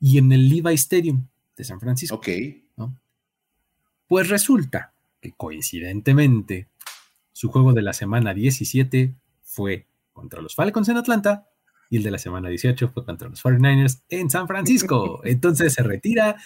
[0.00, 1.26] y en el Levi Stadium
[1.56, 2.16] de San Francisco.
[2.16, 2.28] Ok.
[4.06, 6.68] Pues resulta que coincidentemente
[7.32, 11.46] su juego de la semana 17 fue contra los Falcons en Atlanta
[11.90, 15.20] y el de la semana 18 fue contra los 49ers en San Francisco.
[15.24, 16.36] Entonces se retira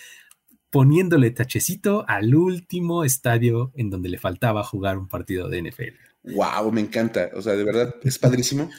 [0.70, 6.34] poniéndole tachecito al último estadio en donde le faltaba jugar un partido de NFL.
[6.34, 7.30] Wow, me encanta.
[7.34, 8.70] O sea, de verdad es padrísimo.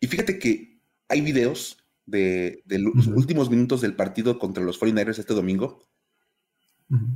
[0.00, 5.34] Y fíjate que hay videos de, los últimos minutos del partido contra los 49ers este
[5.34, 5.82] domingo.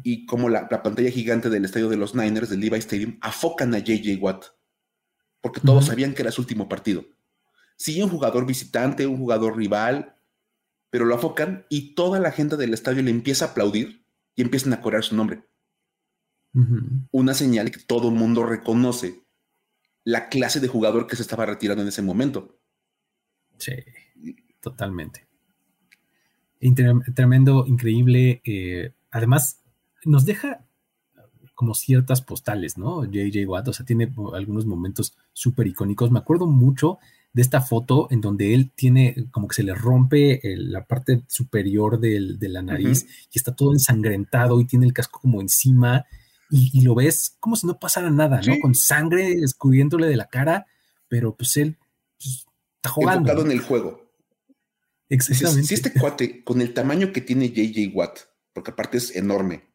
[0.03, 3.79] Y como la, pantalla gigante del estadio de los Niners, del Levi Stadium, afocan a
[3.79, 4.47] JJ Watt.
[5.41, 7.05] Porque todos sabían que era su último partido.
[7.77, 10.15] Sí, un jugador visitante, un jugador rival,
[10.91, 14.05] pero lo afocan y toda la gente del estadio le empieza a aplaudir
[14.35, 15.45] y empiezan a corear su nombre.
[17.13, 19.23] Una señal que todo el mundo reconoce
[20.05, 22.59] la clase de jugador que se estaba retirando en ese momento.
[23.59, 23.73] Sí,
[24.61, 25.29] totalmente.
[27.15, 28.43] tremendo, increíble.
[28.45, 29.60] Eh, además,
[30.05, 30.67] nos deja
[31.55, 33.05] como ciertas postales, ¿no?
[33.05, 36.11] JJ Watt, o sea, tiene algunos momentos súper icónicos.
[36.11, 36.99] Me acuerdo mucho
[37.33, 42.01] de esta foto en donde él tiene como que se le rompe la parte superior
[42.01, 46.07] de la nariz y está todo ensangrentado y tiene el casco como encima
[46.51, 48.59] y, lo ves como si no pasara nada, ¿no?
[48.61, 50.67] Con sangre escurriéndole de la cara,
[51.09, 51.79] pero pues él
[52.19, 52.47] pues,
[52.77, 53.21] está jugando.
[53.21, 54.11] Enfocado en el juego.
[55.09, 55.69] Exactamente.
[55.69, 58.19] Si, este cuate, con el tamaño que tiene JJ Watt,
[58.53, 59.70] porque aparte es enorme,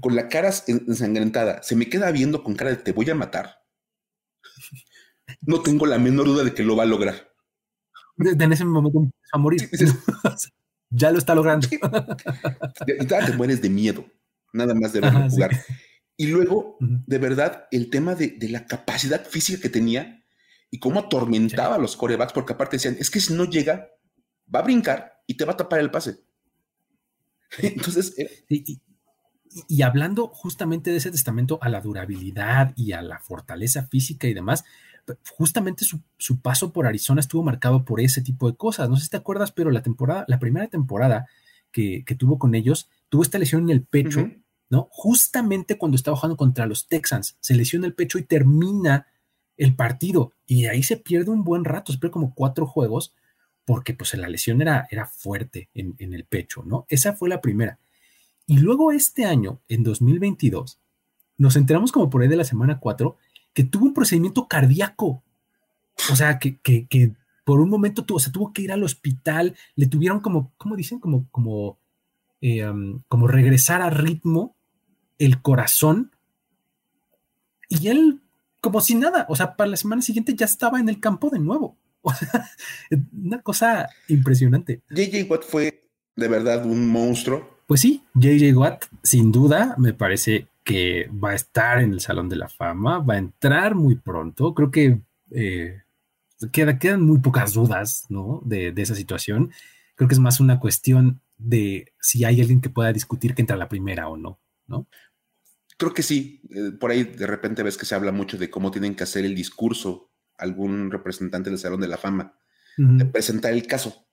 [0.00, 3.58] con la cara ensangrentada, se me queda viendo con cara de te voy a matar
[5.42, 7.32] no tengo la menor duda de que lo va a lograr.
[8.18, 9.68] En ese momento va a morir.
[10.90, 11.68] ya lo está logrando.
[13.06, 14.06] ya te mueres de miedo,
[14.52, 15.50] nada más de verlo jugar.
[16.16, 20.24] Y luego, de verdad, el tema de, la capacidad física que tenía
[20.70, 23.88] y cómo atormentaba a los corebacks, porque aparte decían, es que si no llega,
[24.52, 26.18] va a brincar y te va a tapar el pase.
[27.58, 28.18] Entonces...
[28.18, 28.80] Eh, y,
[29.82, 34.64] hablando justamente de ese testamento a la durabilidad y a la fortaleza física y demás,
[35.36, 38.88] justamente su, paso por Arizona estuvo marcado por ese tipo de cosas.
[38.88, 41.26] No sé si te acuerdas, pero la temporada, la primera temporada
[41.72, 44.30] que, tuvo con ellos, tuvo esta lesión en el pecho,
[44.68, 44.88] ¿no?
[44.90, 49.06] Justamente cuando estaba jugando contra los Texans, se lesiona el pecho y termina
[49.56, 50.32] el partido.
[50.46, 53.14] Y ahí se pierde un buen rato, se pierde como cuatro juegos,
[53.64, 56.86] porque pues la lesión era, era fuerte en, en el pecho, ¿no?
[56.88, 57.78] Esa fue la primera.
[58.48, 60.80] Y luego este año, en 2022,
[61.36, 63.14] nos enteramos como por ahí de la semana 4
[63.52, 65.22] que tuvo un procedimiento cardíaco.
[66.10, 66.58] O sea, que,
[67.44, 70.98] por un momento tuvo, se tuvo que ir al hospital, le tuvieron como, ¿cómo dicen?
[70.98, 71.78] Como, como,
[72.40, 72.64] eh,
[73.06, 74.56] como regresar a ritmo
[75.18, 76.12] el corazón.
[77.68, 78.22] Y él,
[78.62, 81.38] como si nada, o sea, para la semana siguiente ya estaba en el campo de
[81.38, 81.76] nuevo.
[82.00, 82.48] O sea,
[83.12, 84.80] una cosa impresionante.
[84.88, 87.57] JJ Watt fue de verdad un monstruo.
[87.68, 92.30] Pues sí, JJ Watt, sin duda, me parece que va a estar en el Salón
[92.30, 94.54] de la Fama, va a entrar muy pronto.
[94.54, 95.02] Creo que
[95.32, 95.82] eh,
[96.50, 98.40] quedan muy pocas dudas ¿no?
[98.46, 99.52] de, esa situación.
[99.96, 103.56] Creo que es más una cuestión de si hay alguien que pueda discutir que entra
[103.56, 104.86] a la primera o no, ¿no?
[105.76, 106.40] Creo que sí.
[106.48, 109.26] Eh, por ahí de repente ves que se habla mucho de cómo tienen que hacer
[109.26, 112.32] el discurso algún representante del Salón de la Fama,
[112.78, 114.07] de presentar el caso.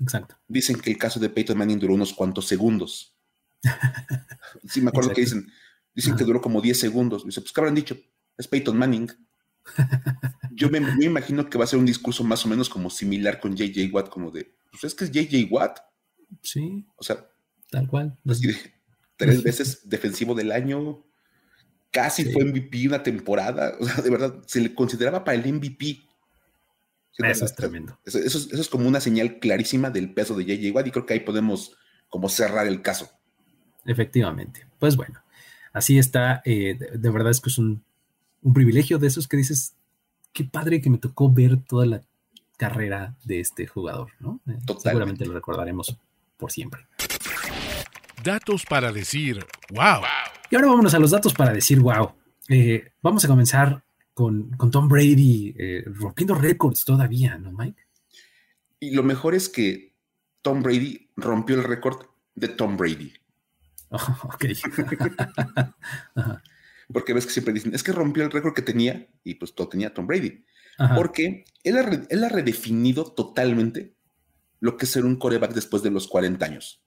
[0.00, 0.36] Exacto.
[0.48, 3.16] Dicen que el caso de Peyton Manning duró unos cuantos segundos.
[4.68, 5.46] sí, me acuerdo que dicen,
[5.96, 7.24] Dicen que duró como 10 segundos.
[7.24, 7.96] Dice, pues, ¿qué habrán dicho?
[8.36, 9.10] Es Peyton Manning.
[10.52, 13.56] Yo me, imagino que va a ser un discurso más o menos como similar con
[13.56, 15.78] JJ Watt, como de, pues es que es JJ Watt.
[16.42, 16.86] Sí.
[16.96, 17.26] O sea,
[17.70, 18.18] tal cual.
[19.16, 21.02] tres veces defensivo del año.
[21.90, 23.74] casi fue MVP una temporada.
[23.80, 26.05] O sea, de verdad, se le consideraba para el MVP.
[27.18, 27.98] Eso es tremendo.
[28.04, 30.74] Eso, es, como una señal clarísima del peso de J.J.
[30.74, 31.76] Watt y creo que ahí podemos
[32.08, 33.10] como cerrar el caso.
[33.84, 34.66] Efectivamente.
[34.78, 35.22] Pues bueno,
[35.72, 36.42] así está.
[36.44, 37.82] Eh, de, verdad es que es un,
[38.54, 39.74] privilegio de esos que dices,
[40.32, 42.02] qué padre que me tocó ver toda la
[42.56, 44.40] carrera de este jugador, ¿no?
[44.46, 45.98] Eh, seguramente lo recordaremos
[46.36, 46.86] por siempre.
[48.22, 50.02] Datos para decir wow.
[50.50, 52.12] Y ahora vámonos a los datos para decir wow.
[52.48, 53.82] Eh, vamos a comenzar
[54.16, 57.82] con, Tom Brady eh, rompiendo récords todavía, ¿no, Mike?
[58.80, 59.94] Y lo mejor es que
[60.40, 61.98] Tom Brady rompió el récord
[62.34, 63.12] de Tom Brady.
[63.90, 64.46] ok.
[66.90, 69.68] Porque ves que siempre dicen, es que rompió el récord que tenía y pues todo
[69.68, 70.46] tenía Tom Brady.
[70.94, 73.96] Porque él ha, redefinido totalmente
[74.60, 76.82] lo que es ser un coreback después de los 40 años.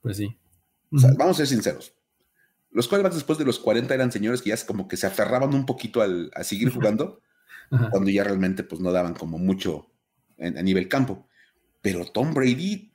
[0.00, 0.38] Pues sí.
[0.90, 1.96] vamos a ser sinceros.
[2.72, 5.66] Los quarterbacks después de los 40 eran señores que ya como que se aferraban un
[5.66, 7.20] poquito al, a seguir jugando,
[7.90, 9.92] cuando ya realmente pues no daban como mucho
[10.38, 11.28] a nivel campo.
[11.82, 12.94] Pero Tom Brady,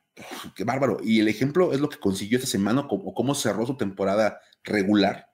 [0.56, 0.98] qué bárbaro.
[1.04, 5.32] Y el ejemplo es lo que consiguió esta semana, como cómo cerró su temporada regular.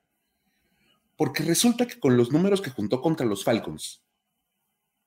[1.15, 4.03] Porque resulta que con los números que juntó contra los Falcons,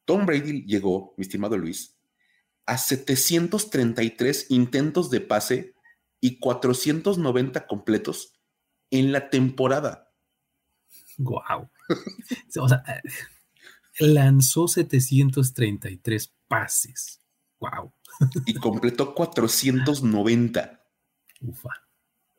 [0.05, 1.97] Tom Brady llegó, mi estimado Luis,
[2.65, 5.75] a 733 intentos de pase
[6.21, 8.36] y 490 completos
[8.91, 10.13] en la temporada.
[11.19, 11.69] Wow.
[12.61, 12.83] o sea,
[13.99, 17.21] lanzó 733 pases.
[17.59, 17.93] Wow.
[18.45, 20.85] y completó 490.
[21.41, 21.71] Ufa,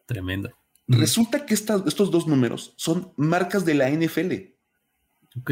[0.06, 0.52] tremendo.
[0.88, 4.34] Resulta que estos dos números son marcas de la NFL.
[5.40, 5.52] Ok.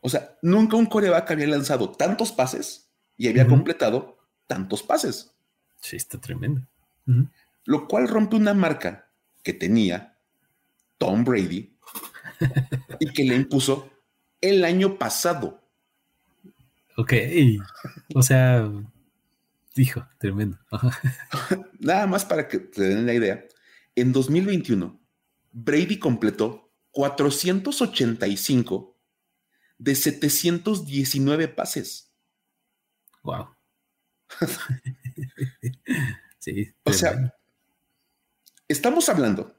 [0.00, 5.34] O sea, nunca un coreback había lanzado tantos pases y había completado tantos pases.
[5.80, 6.62] Sí, está tremendo.
[7.64, 9.10] Lo cual rompe una marca
[9.42, 10.17] que tenía
[10.98, 11.78] Tom Brady
[13.00, 13.90] y que le impuso
[14.40, 15.62] el año pasado.
[16.96, 17.12] Ok,
[18.14, 18.70] o sea,
[19.74, 20.58] dijo, tremendo.
[21.78, 23.44] Nada más para que te den la idea,
[23.94, 25.00] en 2021,
[25.52, 28.96] Brady completó 485
[29.78, 32.12] de 719 pases.
[33.22, 33.48] Wow.
[36.38, 36.74] sí.
[36.82, 37.34] O sea,
[38.66, 39.57] estamos hablando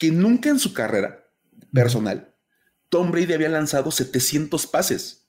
[0.00, 1.28] que nunca en su carrera
[1.72, 2.34] personal
[2.88, 5.28] Tom Brady había lanzado 700 pases.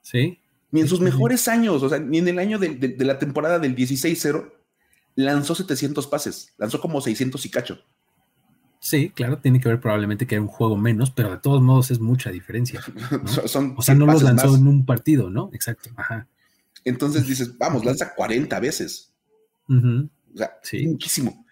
[0.00, 0.40] Sí.
[0.70, 3.76] Ni en sus mejores años, o sea, ni en el año de, la temporada del
[3.76, 4.52] 16-0
[5.16, 7.80] lanzó 700 pases, lanzó como 600 y cacho.
[8.78, 11.90] Sí, claro, tiene que ver probablemente que era un juego menos, pero de todos modos
[11.90, 12.80] es mucha diferencia.
[13.44, 15.50] o sea, no los lanzó en un partido, ¿no?
[15.52, 15.90] Exacto.
[15.96, 16.28] Ajá.
[16.84, 19.12] Entonces dices, vamos, lanza 40 veces.
[19.68, 21.44] O sea, muchísimo.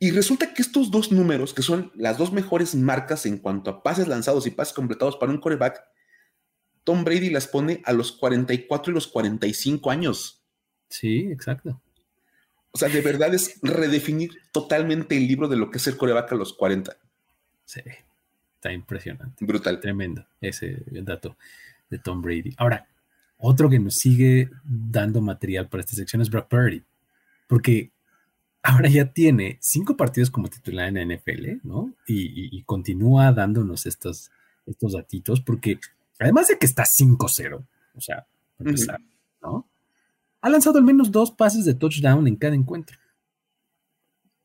[0.00, 3.82] Y resulta que estos dos números, que son las dos mejores marcas en cuanto a
[3.82, 5.82] pases lanzados y pases completados para un coreback,
[6.84, 10.42] Tom Brady las pone a los 44 y los 45 años.
[10.88, 11.80] Sí, exacto.
[12.70, 16.32] O sea, de verdad es redefinir totalmente el libro de lo que es el coreback
[16.32, 16.96] a los 40.
[17.64, 17.80] Sí,
[18.54, 19.44] está impresionante.
[19.44, 19.80] Brutal.
[19.80, 21.36] Tremendo ese dato
[21.90, 22.54] de Tom Brady.
[22.56, 22.86] Ahora,
[23.36, 26.82] otro que nos sigue dando material para esta sección es Brock Purdy,
[27.46, 27.90] porque
[28.68, 31.94] ahora ya tiene cinco partidos como titular en la NFL, ¿no?
[32.06, 34.30] Y, continúa dándonos estos,
[34.66, 35.80] estos datitos, porque
[36.18, 38.26] además de que está 5-0, o sea,
[39.40, 39.66] ¿no?
[40.42, 42.98] Ha lanzado al menos dos pases de touchdown en cada encuentro.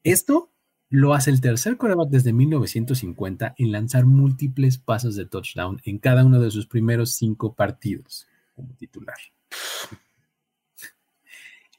[0.04, 0.50] Esto
[0.90, 6.24] lo hace el tercer coreback desde 1950 en lanzar múltiples pases de touchdown en cada
[6.24, 9.18] uno de sus primeros cinco partidos como titular.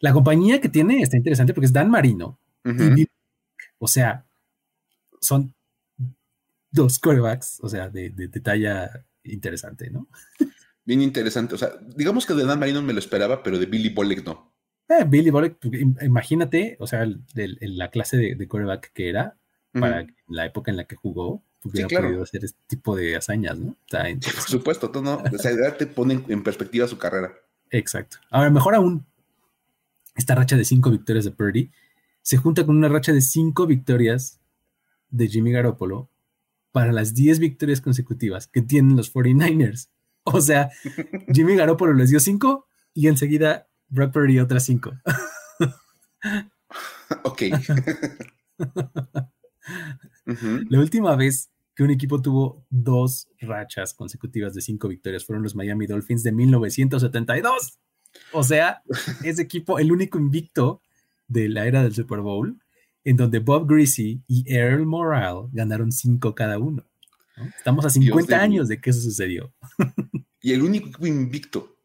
[0.04, 2.38] La compañía que tiene está interesante porque es Dan Marino.
[3.78, 4.26] o sea,
[5.18, 5.54] son
[6.70, 8.10] dos corebacks, o sea, de,
[8.42, 10.06] talla interesante, ¿no?
[10.84, 11.54] Bien interesante.
[11.54, 14.52] O sea, digamos que de Dan Marino me lo esperaba, pero de Billy Bolek no.
[14.90, 19.38] Eh, Billy Bolek, pues, imagínate, o sea, la clase de, de coreback que era
[19.72, 23.74] para la época en la que jugó, hubiera podido hacer este tipo de hazañas, ¿no?
[23.90, 27.32] Por supuesto, tú no, o sea, te pone en perspectiva su carrera.
[27.70, 28.18] Exacto.
[28.30, 29.06] Ahora, mejor aún,
[30.14, 31.70] esta racha de cinco victorias de Purdy
[32.22, 34.40] se junta con una racha de cinco victorias
[35.10, 36.10] de Jimmy Garoppolo
[36.72, 39.88] para las 10 victorias consecutivas que tienen los 49ers.
[40.26, 40.70] O sea,
[41.34, 44.92] Jimmy Garoppolo les dio cinco y enseguida Brock Purdy otras cinco.
[47.24, 47.42] ok.
[50.70, 55.54] La última vez que un equipo tuvo dos rachas consecutivas de cinco victorias fueron los
[55.54, 57.78] Miami Dolphins de 1972.
[58.32, 58.82] O sea,
[59.22, 60.82] ese equipo, el único invicto
[61.28, 62.58] de la era del Super Bowl,
[63.04, 66.84] en donde Bob Greasy y Earl Morale ganaron cinco cada uno.
[67.58, 69.52] Estamos a 50 años de que eso sucedió.
[70.40, 71.76] y el único invicto.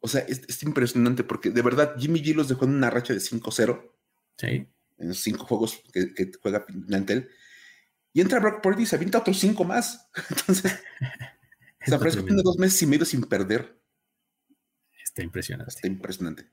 [0.00, 3.20] O sea, es, impresionante porque de verdad Jimmy G los dejó en una racha de
[3.20, 3.90] 5-0.
[4.36, 4.66] Sí.
[4.98, 7.28] En los cinco juegos que, juega Nantel.
[8.12, 10.08] Y entra Brock Purdy y se avienta otros cinco más.
[10.30, 10.78] Entonces,
[11.86, 13.78] San Francisco tiene dos meses y medio sin perder.
[15.18, 15.70] Está impresionante.
[15.70, 16.44] Está impresionante.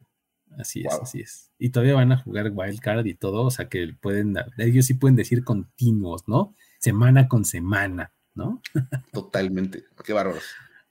[0.57, 1.51] Así es, así es.
[1.59, 5.15] Y todavía van a jugar Wildcard y todo, o sea que pueden, ellos sí pueden
[5.15, 6.55] decir continuos, ¿no?
[6.79, 8.61] Semana con semana, ¿no?
[9.13, 9.83] Totalmente.
[10.03, 10.43] Qué bárbaros.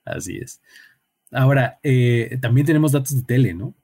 [0.05, 0.61] Así es.
[1.33, 3.75] Ahora, eh, también tenemos datos de tele, ¿no?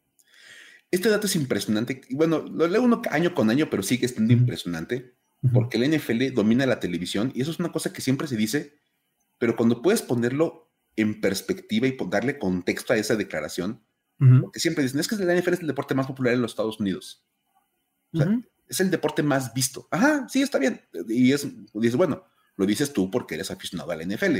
[0.93, 2.03] Este dato es impresionante.
[2.11, 5.16] Bueno, lo leo uno año con año, pero sigue estando impresionante
[5.53, 8.74] porque el NFL domina la televisión y eso es una cosa que siempre se dice,
[9.38, 13.82] pero cuando puedes ponerlo en perspectiva y darle contexto a esa declaración,
[14.43, 16.78] porque siempre dicen, es que la NFL es el deporte más popular en los Estados
[16.78, 17.24] Unidos.
[18.12, 18.38] O sea,
[18.68, 19.88] es el deporte más visto.
[19.91, 20.80] Ajá, sí, está bien.
[21.09, 22.24] Y es, dices, bueno,
[22.57, 24.38] lo dices tú porque eres aficionado a la NFL.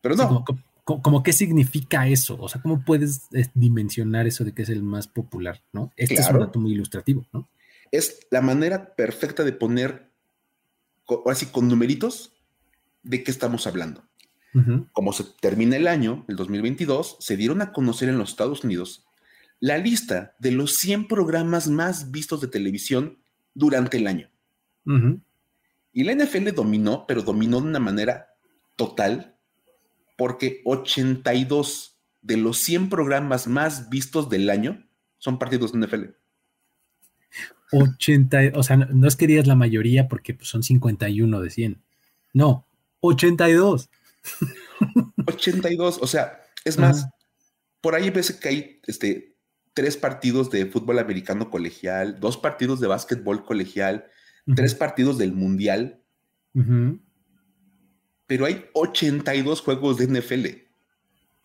[0.00, 0.44] Pero no.
[0.84, 2.36] como, qué significa eso?
[2.40, 5.62] O sea, ¿cómo puedes eh, dimensionar eso de que es el más popular?
[5.72, 5.92] ¿no?
[5.96, 7.48] Este es un dato muy ilustrativo, ¿no?
[7.90, 10.10] Es la manera perfecta de poner,
[11.26, 12.34] así con numeritos,
[13.02, 14.07] de qué estamos hablando.
[14.92, 19.06] Como se termina el año, el 2022, se dieron a conocer en los Estados Unidos
[19.60, 23.18] la lista de los 100 programas más vistos de televisión
[23.54, 24.30] durante el año.
[25.92, 28.28] Y la NFL dominó, pero dominó de una manera
[28.76, 29.36] total,
[30.16, 34.86] porque 82 de los 100 programas más vistos del año
[35.18, 36.04] son partidos de NFL.
[37.72, 41.82] 80, o sea, no, es que digas la mayoría porque pues, son 51 de 100.
[42.32, 42.66] No,
[43.00, 43.90] 82.
[45.26, 47.06] 82, o sea, es más,
[47.80, 49.36] por ahí ves que hay este,
[49.74, 54.06] tres partidos de fútbol americano colegial, dos partidos de básquetbol colegial,
[54.54, 56.02] tres partidos del mundial,
[58.26, 60.68] pero hay 82 juegos de NFL.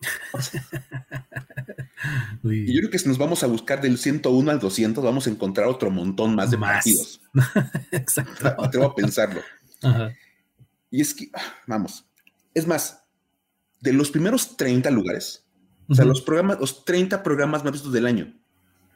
[2.44, 5.30] y yo creo que si nos vamos a buscar del 101 al 200, vamos a
[5.30, 7.20] encontrar otro montón más de partidos.
[7.92, 8.54] Exacto.
[8.58, 9.40] Atrevo a pensarlo.
[10.90, 12.04] Y es que, ah, vamos,
[12.54, 13.04] es más,
[13.80, 15.46] de los primeros 30 lugares,
[15.88, 18.32] o sea, los programas, los 30 programas más vistos del año,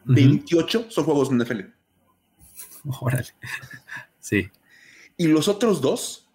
[0.04, 1.60] 28 son juegos de NFL.
[3.00, 3.28] Órale.
[4.20, 4.48] Sí.
[5.16, 6.28] Y los otros dos,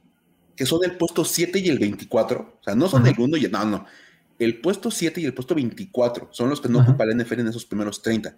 [0.55, 3.45] que son el puesto 7 y el 24, o sea, no son el 1 y
[3.45, 3.85] el, no, no,
[4.39, 7.47] el puesto 7 y el puesto 24 son los que no ocupa la NFL en
[7.47, 8.37] esos primeros 30.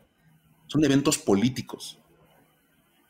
[0.67, 1.99] Son eventos políticos.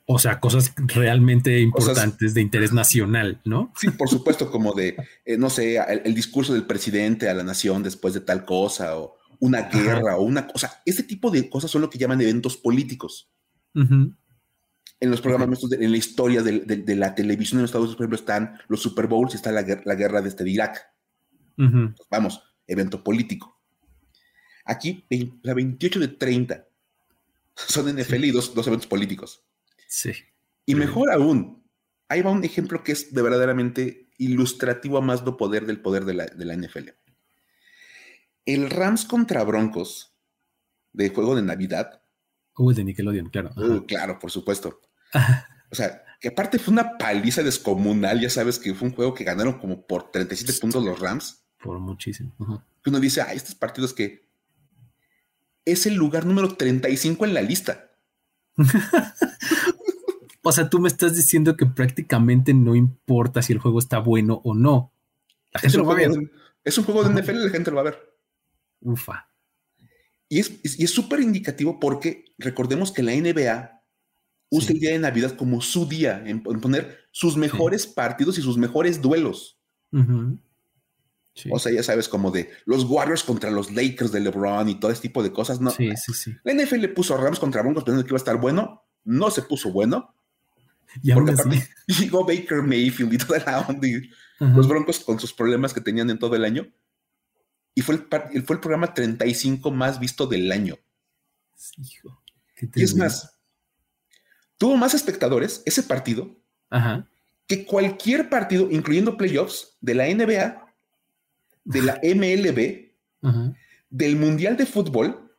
[0.08, 3.74] O sea, cosas realmente importantes de interés nacional, ¿no?
[3.76, 4.96] Sí, por supuesto, como de,
[5.26, 9.18] eh, no sé, el, discurso del presidente a la nación después de tal cosa, o
[9.40, 10.82] una guerra, o una cosa.
[10.86, 13.32] Este tipo de cosas son lo que llaman eventos políticos.
[13.74, 14.16] En
[15.02, 18.82] los programas, en la historia de, la televisión en Estados Unidos, por ejemplo, están los
[18.82, 20.86] Super Bowls y está la, guerra de, este de Irak.
[22.12, 23.60] Vamos, evento político.
[24.66, 25.06] Aquí,
[25.42, 26.68] la 28 de 30
[27.56, 29.44] son NFL y dos eventos políticos.
[29.96, 30.12] Sí.
[30.66, 31.64] Y mejor aún,
[32.10, 36.04] ahí va un ejemplo que es de verdaderamente ilustrativo a más no poder del poder
[36.04, 36.90] de la, NFL.
[38.44, 40.14] El Rams contra Broncos
[40.92, 42.04] de juego de Navidad.
[42.58, 43.52] Uh, de Nickelodeon, claro.
[43.56, 44.82] Uh, claro, por supuesto.
[45.72, 49.24] O sea, que aparte fue una paliza descomunal, ya sabes que fue un juego que
[49.24, 51.46] ganaron como por 37 puntos los Rams.
[51.58, 52.36] Por muchísimo.
[52.86, 54.28] Uno dice, ah, estos partidos que
[55.64, 57.92] es el lugar número 35 en la lista.
[60.48, 64.42] o sea, tú me estás diciendo que prácticamente no importa si el juego está bueno
[64.44, 64.94] o no.
[65.52, 66.12] La gente es lo va a ver.
[66.64, 68.16] es un juego de NFL, la gente lo va a ver.
[68.82, 69.28] Ufa.
[70.30, 73.82] Y es súper indicativo porque recordemos que la NBA
[74.50, 78.58] usa el día de Navidad como su día, en, poner sus mejores partidos y sus
[78.58, 79.60] mejores duelos.
[81.52, 84.92] O sea, ya sabes, como de los Warriors contra los Lakers de LeBron y todo
[84.92, 85.60] ese tipo de cosas.
[85.60, 85.72] No.
[85.72, 86.36] Sí, sí, sí.
[86.44, 88.84] La NFL le puso a Rams contra Broncos pensando que iba a estar bueno.
[89.04, 90.16] No se puso bueno.
[91.02, 93.88] Y porque aparte llegó Baker Mayfield y toda la onda.
[94.40, 96.68] los Broncos con sus problemas que tenían en todo el año.
[97.74, 100.78] Y fue el, fue el programa 35 más visto del año.
[101.78, 102.22] Hijo,
[102.74, 103.38] y es más,
[104.58, 106.36] tuvo más espectadores ese partido
[107.48, 110.66] que cualquier partido, incluyendo playoffs, de la NBA
[111.66, 113.52] de la MLB,
[113.90, 115.36] del Mundial de Fútbol.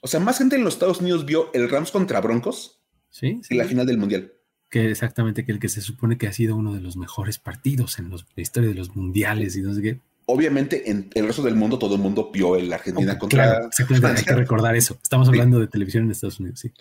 [0.00, 2.75] O sea, más gente en los Estados Unidos vio el Rams contra Broncos
[3.18, 3.40] ¿Sí?
[3.48, 4.30] en la final del Mundial.
[4.68, 7.98] Que exactamente, que el que se supone que ha sido uno de los mejores partidos
[7.98, 10.00] en la historia de los mundiales y no sé qué.
[10.26, 13.70] obviamente en el resto del mundo todo el mundo vio el Argentina contra.
[13.70, 13.70] Claro,
[14.16, 14.98] hay que recordar eso.
[15.02, 16.72] Estamos hablando de televisión en Estados Unidos, sí.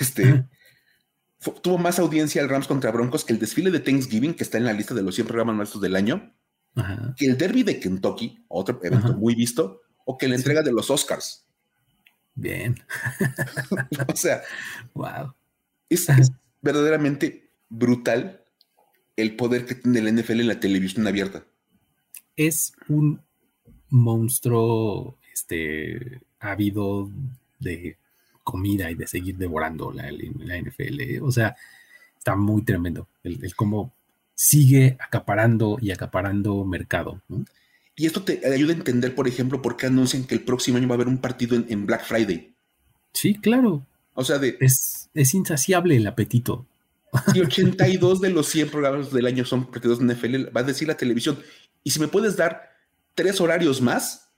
[0.00, 0.44] Este
[1.62, 4.64] tuvo más audiencia el Rams contra Broncos que el desfile de Thanksgiving, que está en
[4.64, 6.34] la lista de los 100 programas maestros del año,
[7.16, 10.90] que el derby de Kentucky, otro evento muy visto, o que la entrega de los
[10.90, 11.46] Oscars.
[12.34, 12.80] Bien.
[14.08, 14.42] o sea,
[14.94, 15.34] wow.
[15.88, 16.06] Es,
[16.60, 18.42] verdaderamente brutal
[19.16, 21.44] el poder que tiene el NFL en la televisión abierta.
[22.36, 23.20] Es un
[23.88, 27.10] monstruo este, ávido
[27.58, 27.96] de
[28.44, 31.00] comida y de seguir devorando la, NFL.
[31.00, 31.20] ¿eh?
[31.20, 31.56] O sea,
[32.16, 33.92] está muy tremendo el, cómo
[34.34, 37.20] sigue acaparando y acaparando mercado.
[37.96, 40.86] Y esto te ayuda a entender, por ejemplo, por qué anuncian que el próximo año
[40.86, 42.54] va a haber un partido en, Black Friday.
[43.12, 43.84] Sí, claro.
[44.14, 46.66] O sea, de, es, es insaciable el apetito.
[47.34, 50.86] Y 82 de los 100 programas del año son partidos de NFL, va a decir
[50.86, 51.38] la televisión.
[51.82, 52.70] Y si me puedes dar
[53.14, 54.30] tres horarios más,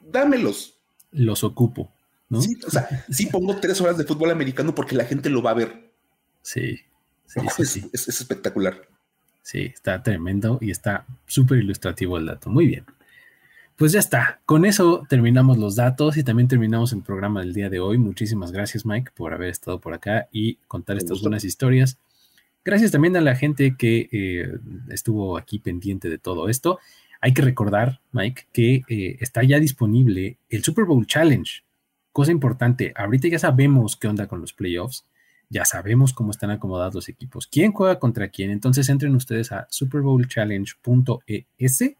[0.00, 0.74] dámelos.
[1.12, 1.92] Los ocupo.
[2.40, 5.50] Sí, o sea, sí pongo tres horas de fútbol americano porque la gente lo va
[5.50, 5.92] a ver.
[6.40, 6.80] Sí,
[7.26, 8.88] sí, es, espectacular.
[9.42, 12.48] Sí, está tremendo y está súper ilustrativo el dato.
[12.48, 12.86] Muy bien.
[13.76, 14.40] Pues ya está.
[14.46, 17.98] Con eso terminamos los datos y también terminamos el programa del día de hoy.
[17.98, 21.98] Muchísimas gracias, Mike, por haber estado por acá y contar estas buenas historias.
[22.64, 24.58] Gracias también a la gente que eh,
[24.90, 26.78] estuvo aquí pendiente de todo esto.
[27.20, 31.62] Hay que recordar, Mike, que eh, está ya disponible el Super Bowl Challenge
[32.12, 35.06] Cosa importante, ahorita ya sabemos qué onda con los playoffs,
[35.48, 39.66] ya sabemos cómo están acomodados los equipos, quién juega contra quién, entonces entren ustedes a
[39.70, 41.94] superbowlchallenge.es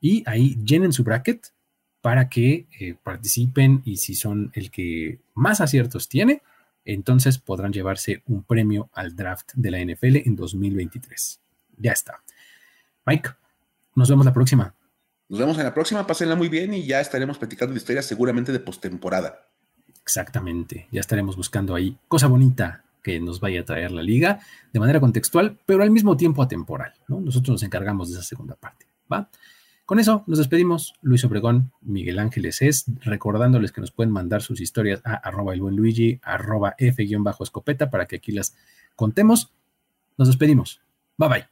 [0.00, 1.48] y ahí llenen su bracket
[2.00, 6.42] para que eh, participen y si son el que más aciertos tiene,
[6.84, 11.40] entonces podrán llevarse un premio al draft de la NFL en 2023.
[11.78, 12.22] Ya está.
[13.04, 13.30] Mike,
[13.94, 14.74] nos vemos la próxima.
[15.28, 18.52] Nos vemos en la próxima, pásenla muy bien y ya estaremos platicando de historias seguramente
[18.52, 19.48] de postemporada.
[20.00, 24.38] Exactamente, ya estaremos buscando ahí cosa bonita que nos vaya a traer la liga
[24.72, 27.20] de manera contextual, pero al mismo tiempo atemporal, ¿no?
[27.20, 29.28] Nosotros nos encargamos de esa segunda parte, ¿va?
[29.86, 30.94] Con eso nos despedimos.
[31.00, 35.60] Luis Obregón, Miguel Ángeles es, recordándoles que nos pueden mandar sus historias a arroba el
[35.60, 38.56] buen Luigi, arroba F-escopeta para que aquí las
[38.96, 39.52] contemos.
[40.18, 40.80] Nos despedimos.
[41.18, 41.46] Bye bye.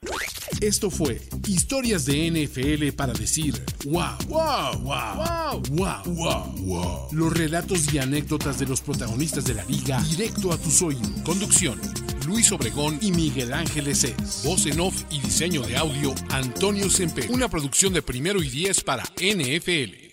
[0.60, 3.54] Esto fue Historias de NFL para decir
[3.86, 9.64] wow, wow, wow, wow, wow, wow, Los relatos y anécdotas de los protagonistas de la
[9.64, 11.08] liga directo a tus oídos.
[11.24, 11.80] Conducción.
[12.26, 14.42] Luis Obregón y Miguel Ángeles es.
[14.44, 17.26] Voz en off y diseño de audio Antonio Sempe.
[17.28, 20.03] Una producción de primero y diez para NFL.